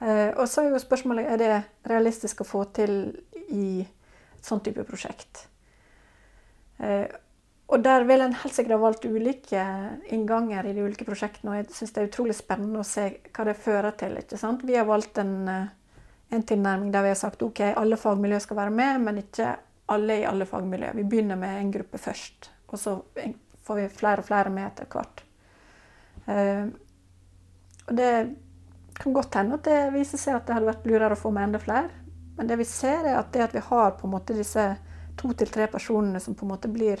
Eh, 0.00 0.28
og 0.34 0.44
så 0.48 0.66
er 0.66 0.74
jo 0.74 0.82
spørsmålet 0.82 1.30
er 1.32 1.40
det 1.40 1.54
realistisk 1.88 2.42
å 2.44 2.48
få 2.48 2.66
til 2.76 3.00
i 3.48 3.80
et 3.80 4.44
sånt 4.44 4.64
type 4.68 4.84
prosjekt. 4.88 5.46
Eh, 6.80 7.08
og 7.70 7.84
der 7.84 8.04
vil 8.04 8.24
en 8.24 8.34
helt 8.34 8.54
sikkert 8.54 8.74
ha 8.74 8.82
valgt 8.82 9.04
ulike 9.06 9.64
innganger 10.10 10.66
i 10.66 10.72
de 10.74 10.84
ulike 10.84 11.06
prosjektene. 11.06 11.52
Og 11.52 11.58
jeg 11.60 11.78
syns 11.78 11.94
det 11.94 12.02
er 12.02 12.08
utrolig 12.10 12.36
spennende 12.36 12.82
å 12.82 12.86
se 12.86 13.06
hva 13.30 13.46
det 13.46 13.56
fører 13.56 13.94
til. 13.96 14.16
ikke 14.18 14.40
sant? 14.40 14.64
Vi 14.66 14.76
har 14.76 14.88
valgt 14.88 15.18
en, 15.22 15.48
eh, 15.48 15.68
en 16.30 16.42
tilnærming 16.42 16.92
der 16.92 17.08
vi 17.08 17.14
har 17.14 17.20
sagt 17.20 17.42
ok, 17.42 17.60
alle 17.76 17.96
fagmiljø 17.96 18.40
skal 18.40 18.56
være 18.56 18.70
med, 18.74 19.00
men 19.00 19.24
ikke 19.24 19.56
alle 19.90 20.20
i 20.20 20.26
alle 20.28 20.46
fagmiljøer. 20.46 20.94
Vi 20.96 21.04
begynner 21.08 21.36
med 21.38 21.60
en 21.60 21.72
gruppe 21.74 21.98
først, 21.98 22.50
og 22.70 22.78
så 22.78 23.02
får 23.66 23.74
vi 23.80 23.88
flere 24.00 24.20
og 24.22 24.26
flere 24.28 24.50
med 24.54 24.66
etter 24.66 24.86
hvert. 24.90 25.16
Eh, 26.26 26.66
og 27.86 27.92
det 27.98 28.12
kan 29.00 29.16
godt 29.16 29.36
hende 29.38 29.54
at 29.58 29.66
det 29.66 29.80
viser 29.94 30.18
seg 30.20 30.32
at 30.36 30.46
det 30.46 30.54
hadde 30.56 30.70
vært 30.70 30.88
lurere 30.88 31.16
å 31.16 31.22
få 31.22 31.30
med 31.34 31.44
enda 31.48 31.60
flere. 31.62 31.90
Men 32.36 32.44
det 32.48 32.56
vi 32.60 32.66
ser, 32.68 33.00
er 33.04 33.16
at 33.18 33.32
det 33.34 33.46
at 33.48 33.56
vi 33.56 33.66
har 33.66 33.90
på 33.98 34.04
en 34.06 34.14
måte 34.14 34.36
disse 34.36 34.64
to 35.20 35.28
til 35.36 35.50
tre 35.52 35.64
personene 35.68 36.20
som 36.22 36.34
på 36.38 36.44
en 36.46 36.52
måte 36.54 36.68
blir 36.72 36.98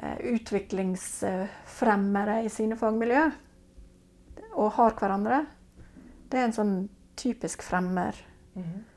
eh, 0.00 0.18
utviklingsfremmere 0.34 2.36
i 2.44 2.48
sine 2.52 2.76
fagmiljø, 2.80 3.24
og 4.54 4.76
har 4.76 4.92
hverandre, 4.98 5.38
det 6.30 6.36
er 6.38 6.44
en 6.46 6.56
sånn 6.56 6.76
typisk 7.18 7.58
fremmer 7.66 8.14
Mhm. 8.54 8.93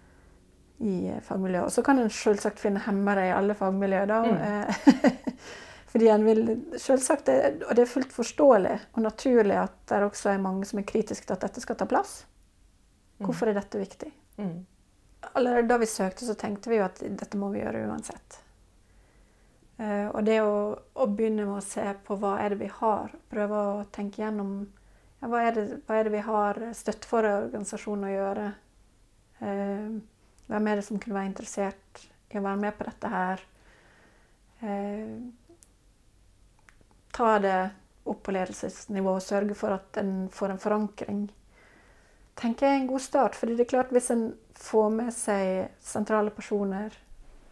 I 0.77 1.07
eh, 1.09 1.21
fagmiljøet. 1.25 1.65
Og 1.65 1.73
så 1.73 1.83
kan 1.85 1.99
en 2.01 2.11
selvsagt 2.13 2.61
finne 2.61 2.83
hemmere 2.85 3.27
i 3.29 3.33
alle 3.35 3.55
fagmiljøer, 3.57 4.09
da. 4.09 4.21
Mm. 4.25 4.37
eh, 4.37 5.51
Fordi 5.91 6.09
en 6.11 6.25
vil 6.27 6.41
selvsagt, 6.77 7.29
Og 7.29 7.69
det 7.75 7.83
er 7.83 7.89
fullt 7.89 8.11
forståelig 8.13 8.73
og 8.93 8.97
naturlig 9.01 9.55
at 9.55 9.77
det 9.89 10.01
også 10.03 10.33
er 10.33 10.41
mange 10.43 10.67
som 10.67 10.81
er 10.81 10.85
kritiske 10.85 11.25
til 11.25 11.37
at 11.37 11.45
dette 11.45 11.63
skal 11.63 11.77
ta 11.79 11.87
plass. 11.89 12.19
Hvorfor 13.23 13.49
er 13.49 13.57
dette 13.57 13.79
viktig? 13.79 14.11
Mm. 14.37 14.65
Allerede 15.33 15.69
da 15.71 15.77
vi 15.81 15.87
søkte, 15.89 16.25
så 16.27 16.35
tenkte 16.37 16.69
vi 16.69 16.77
jo 16.77 16.85
at 16.85 16.99
dette 17.01 17.39
må 17.39 17.49
vi 17.53 17.63
gjøre 17.63 17.87
uansett. 17.87 18.37
Eh, 19.77 20.07
og 20.11 20.21
det 20.27 20.41
å, 20.43 20.75
å 20.75 21.07
begynne 21.09 21.47
med 21.47 21.59
å 21.59 21.65
se 21.65 21.85
på 22.05 22.17
hva 22.19 22.35
er 22.43 22.53
det 22.53 22.61
vi 22.61 22.69
har, 22.79 23.15
prøve 23.31 23.63
å 23.71 23.73
tenke 23.93 24.21
gjennom 24.21 24.59
ja, 25.21 25.31
hva, 25.31 25.41
er 25.47 25.55
det, 25.55 25.65
hva 25.87 25.97
er 25.97 26.05
det 26.05 26.13
vi 26.13 26.23
har 26.27 26.61
støtt 26.77 27.07
for 27.09 27.25
organisasjonen 27.25 28.05
å 28.05 28.13
gjøre? 28.13 28.47
Hvem 30.47 30.67
er 30.67 30.79
det 30.79 30.85
som 30.87 30.99
kunne 30.99 31.17
være 31.17 31.31
interessert 31.31 32.05
i 32.31 32.39
å 32.39 32.43
være 32.45 32.61
med 32.61 32.77
på 32.77 32.87
dette 32.87 33.11
her? 33.11 33.43
Eh, 34.63 35.17
ta 37.17 37.33
det 37.43 37.57
opp 38.07 38.21
på 38.23 38.35
ledelsesnivå 38.35 39.17
og 39.17 39.25
sørge 39.25 39.57
for 39.57 39.75
at 39.75 39.99
en 39.99 40.29
får 40.33 40.53
en 40.53 40.63
forankring 40.63 41.27
tenker 42.37 42.67
jeg 42.67 42.75
er 42.75 42.81
en 42.81 42.87
god 42.91 43.03
start. 43.03 43.35
fordi 43.35 43.55
det 43.55 43.65
er 43.65 43.73
klart 43.73 43.91
Hvis 43.91 44.11
en 44.11 44.33
får 44.53 44.89
med 44.89 45.13
seg 45.13 45.69
sentrale 45.81 46.29
personer, 46.29 46.93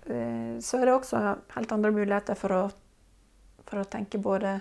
eh, 0.06 0.58
så 0.60 0.80
er 0.80 0.86
det 0.86 0.94
også 0.94 1.22
helt 1.56 1.72
andre 1.72 1.92
muligheter 1.92 2.36
for 2.36 2.54
å, 2.54 2.64
for 3.66 3.82
å 3.82 3.90
tenke 3.90 4.18
både 4.18 4.60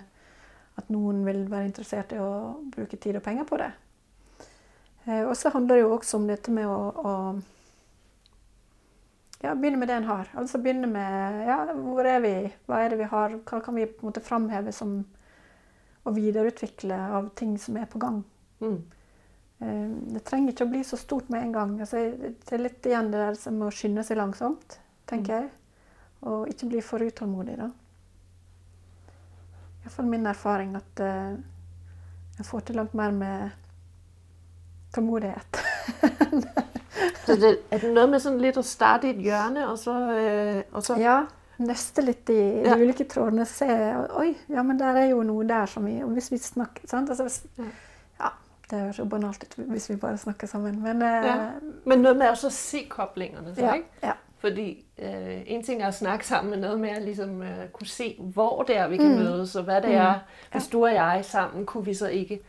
at 0.76 0.90
noen 0.90 1.24
vil 1.24 1.46
være 1.48 1.70
interessert 1.70 2.12
i 2.12 2.18
å 2.18 2.60
bruke 2.74 2.96
tid 2.96 3.16
og 3.16 3.22
penger 3.22 3.44
på 3.48 3.56
det. 3.62 3.70
Eh, 5.06 5.22
og 5.24 5.36
så 5.36 5.52
handler 5.54 5.76
det 5.76 5.84
jo 5.84 5.94
også 5.94 6.18
om 6.18 6.26
dette 6.28 6.50
med 6.52 6.66
å, 6.66 6.80
å 6.92 7.14
ja, 9.44 9.54
begynne 9.54 9.80
med 9.80 9.90
det 9.90 9.98
en 9.98 10.08
har. 10.08 10.30
Altså 10.40 10.58
begynne 10.62 10.88
med 10.90 11.44
ja, 11.48 11.58
hvor 11.74 12.06
er 12.08 12.20
vi, 12.24 12.34
hva 12.68 12.80
er 12.80 12.92
det 12.92 13.00
vi 13.02 13.10
har, 13.10 13.36
hva 13.44 13.60
kan 13.64 13.76
vi 13.76 13.86
på 13.90 14.02
en 14.04 14.10
måte 14.10 14.24
framheve 14.24 14.72
som 14.72 15.02
å 16.04 16.12
videreutvikle 16.12 16.96
av 17.18 17.30
ting 17.38 17.56
som 17.60 17.76
er 17.80 17.88
på 17.90 18.00
gang. 18.00 18.22
Mm. 18.60 18.78
Eh, 19.58 19.90
Det 20.14 20.24
trenger 20.24 20.52
ikke 20.52 20.66
å 20.66 20.72
bli 20.72 20.82
så 20.84 20.98
stort 21.00 21.30
med 21.32 21.42
en 21.42 21.52
gang. 21.52 21.76
Altså, 21.80 22.02
det 22.20 22.52
er 22.52 22.64
litt 22.64 22.86
igjen 22.88 23.10
det 23.12 23.22
der 23.22 23.38
som 23.40 23.62
å 23.64 23.72
skynde 23.72 24.04
seg 24.04 24.20
langsomt, 24.20 24.78
tenker 25.08 25.38
jeg. 25.38 25.50
Og 26.24 26.48
ikke 26.48 26.70
bli 26.72 26.84
for 26.84 27.04
utålmodig, 27.04 27.56
da. 27.60 27.70
Iallfall 29.84 30.08
min 30.08 30.24
erfaring 30.26 30.72
at 30.78 31.00
uh, 31.04 31.34
jeg 32.38 32.46
får 32.48 32.64
til 32.64 32.80
langt 32.80 32.94
mer 32.96 33.12
med 33.12 33.50
tålmodighet. 34.96 35.60
Så 37.26 37.36
det, 37.40 37.58
er 37.70 37.78
det 37.78 37.92
noe 37.94 38.06
med 38.06 38.20
sånn 38.20 38.38
litt 38.40 38.56
å 38.56 38.62
starte 38.62 39.08
i 39.08 39.10
et 39.14 39.22
hjørne, 39.24 39.68
og 39.70 39.78
så... 39.78 39.94
Øh, 40.12 40.62
og 40.72 40.82
så 40.84 40.96
ja, 41.00 41.22
nøste 41.58 42.02
litt 42.02 42.28
i 42.30 42.34
de 42.34 42.64
Ja. 42.68 42.74
ulike 42.76 43.04
trådene. 43.08 43.44
Se 43.46 43.66
Oi, 44.18 44.34
ja, 44.50 44.62
men 44.62 44.78
der 44.78 44.96
er 44.96 45.08
jo 45.12 45.22
noe 45.22 45.44
der 45.46 45.66
som 45.70 45.84
vi 45.86 46.00
Hvis 46.02 46.30
vi 46.32 46.38
snakker 46.38 46.88
sant? 46.90 47.08
Altså, 47.10 47.22
hvis, 47.28 47.44
Ja. 48.20 48.28
det 48.70 48.78
høres 48.80 48.98
jo 48.98 49.04
banalt 49.04 49.42
ut 49.44 49.54
hvis 49.68 49.88
vi 49.90 49.96
bare 49.96 50.18
snakker 50.18 50.46
sammen, 50.50 50.82
men 50.82 51.02
eh, 51.02 51.24
Ja. 51.26 51.50
Men 51.86 52.02
noe 52.02 52.14
med 52.14 52.32
å 52.32 52.50
se 52.50 52.84
koblingene, 52.90 53.54
så, 53.54 53.82
ja. 54.02 54.12
Fordi 54.44 54.84
øh, 54.98 55.42
en 55.46 55.62
ting 55.62 55.80
er 55.82 55.88
å 55.88 55.92
snakke 55.94 56.24
sammen, 56.26 56.50
men 56.50 56.60
noe 56.60 56.76
med 56.76 56.98
å 56.98 57.04
liksom, 57.06 57.38
øh, 57.42 57.68
kunne 57.72 57.88
se, 57.88 58.16
hvor 58.34 58.64
det 58.66 58.76
er, 58.76 58.88
vi 58.88 58.96
kan 58.98 59.14
Mm. 59.14 59.22
møtes, 59.24 59.54
og 59.56 59.64
hva 59.64 59.80
det 59.80 59.90
Mm. 59.94 59.96
er. 60.02 60.18
Hvis 60.52 60.66
du 60.68 60.78
og 60.84 60.92
jeg 60.92 61.24
sammen, 61.24 61.66
kunne 61.66 61.84
vi 61.84 61.94
så 61.94 62.06
ikke... 62.10 62.40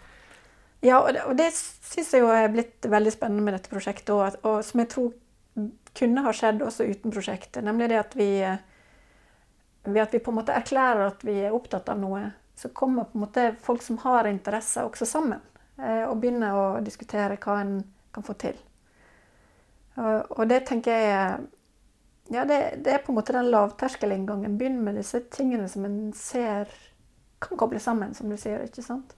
Ja, 0.86 1.00
og 1.02 1.14
det, 1.16 1.24
og 1.26 1.38
det 1.40 1.50
syns 1.56 2.12
jeg 2.14 2.22
jo 2.22 2.30
er 2.30 2.52
blitt 2.54 2.86
veldig 2.92 3.14
spennende 3.16 3.46
med 3.46 3.56
dette 3.58 3.72
prosjektet, 3.72 4.12
og, 4.14 4.38
og 4.46 4.60
som 4.66 4.82
jeg 4.84 4.92
tror 4.92 5.14
kunne 5.96 6.24
ha 6.26 6.34
skjedd 6.36 6.62
også 6.66 6.86
uten 6.92 7.14
prosjektet. 7.16 7.64
Nemlig 7.66 7.88
det 7.90 8.00
at 8.02 8.16
vi, 8.20 8.30
eh, 8.44 8.58
ved 9.88 10.02
at 10.04 10.14
vi 10.14 10.22
på 10.22 10.34
en 10.34 10.40
måte 10.42 10.54
erklærer 10.54 11.08
at 11.08 11.24
vi 11.26 11.40
er 11.48 11.56
opptatt 11.56 11.90
av 11.90 11.98
noe, 12.02 12.28
så 12.56 12.70
kommer 12.76 13.08
på 13.10 13.18
en 13.18 13.26
måte 13.26 13.48
folk 13.64 13.84
som 13.84 13.98
har 14.04 14.28
interesser, 14.30 14.86
også 14.86 15.08
sammen. 15.10 15.42
eh, 15.80 16.04
Og 16.08 16.20
begynner 16.22 16.54
å 16.56 16.82
diskutere 16.84 17.38
hva 17.38 17.60
en 17.62 17.84
kan 18.14 18.24
få 18.24 18.34
til. 18.40 18.56
Og, 19.98 20.48
det 20.50 20.66
tenker 20.68 20.92
jeg 20.92 21.46
Ja, 22.34 22.44
det, 22.44 22.84
det 22.84 22.92
er 22.92 23.04
på 23.06 23.12
en 23.14 23.20
måte 23.20 23.34
den 23.36 23.52
lavterskelinngangen. 23.54 24.58
Begynn 24.58 24.82
med 24.84 24.96
disse 24.98 25.20
tingene 25.32 25.70
som 25.70 25.86
en 25.86 26.12
ser 26.18 26.68
kan 27.40 27.58
koble 27.58 27.80
sammen, 27.80 28.16
som 28.18 28.30
du 28.30 28.36
sier. 28.38 28.64
ikke 28.66 28.82
sant? 28.84 29.14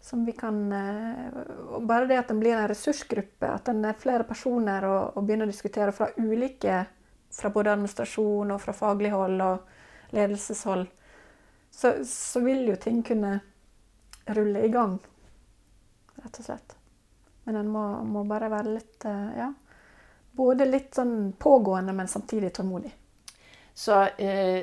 Som 0.00 0.24
vi 0.24 0.32
kan 0.32 0.72
eh, 0.72 1.38
og 1.74 1.82
Bare 1.86 2.06
det 2.06 2.20
at 2.20 2.30
den 2.30 2.40
blir 2.40 2.56
en 2.56 2.68
ressursgruppe, 2.70 3.48
at 3.50 3.66
den 3.66 3.84
er 3.84 3.98
flere 3.98 4.24
personer 4.24 4.86
og, 4.88 5.16
og 5.16 5.26
begynner 5.26 5.48
å 5.48 5.52
diskutere 5.52 5.92
fra 5.92 6.10
ulike 6.16 6.84
Fra 7.34 7.50
både 7.52 7.74
administrasjon 7.74 8.54
og 8.54 8.62
fra 8.62 8.72
faglig 8.72 9.10
hold 9.12 9.42
og 9.44 9.74
ledelseshold, 10.16 10.86
så, 11.70 11.90
så 12.08 12.40
vil 12.40 12.62
jo 12.70 12.76
ting 12.80 13.02
kunne 13.04 13.34
rulle 14.32 14.62
i 14.64 14.70
gang, 14.72 14.94
rett 16.22 16.38
og 16.40 16.46
slett. 16.46 16.72
Men 17.44 17.58
en 17.60 17.68
må, 17.68 17.82
må 18.08 18.24
bare 18.28 18.48
være 18.52 18.78
litt 18.78 19.04
eh, 19.08 19.40
Ja. 19.42 19.52
Både 20.38 20.68
litt 20.68 20.94
sånn 20.94 21.32
pågående, 21.34 21.92
men 21.92 22.08
samtidig 22.08 22.52
tålmodig. 22.54 22.92
Så 23.74 23.96
øh, 24.06 24.60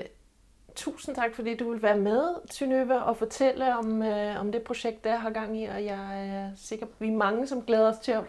tusind 0.76 1.16
tak, 1.16 1.36
fordi 1.36 1.56
du 1.56 1.72
vil 1.72 1.82
være 1.82 1.98
med, 1.98 2.36
Synøve, 2.52 3.04
og 3.04 3.18
fortælle 3.18 3.78
om, 3.78 4.04
øh, 4.04 4.40
om 4.40 4.52
det 4.52 4.64
projekt, 4.64 5.04
der 5.04 5.16
har 5.16 5.30
gang 5.30 5.62
i, 5.62 5.66
og 5.66 5.86
jeg 5.86 6.30
er 6.30 6.52
sikker 6.56 6.86
på, 6.86 6.92
at 6.96 7.02
vi 7.02 7.08
er 7.08 7.18
mange, 7.18 7.48
som 7.48 7.62
glæder 7.62 7.90
os 7.90 8.00
til 8.00 8.12
at, 8.12 8.24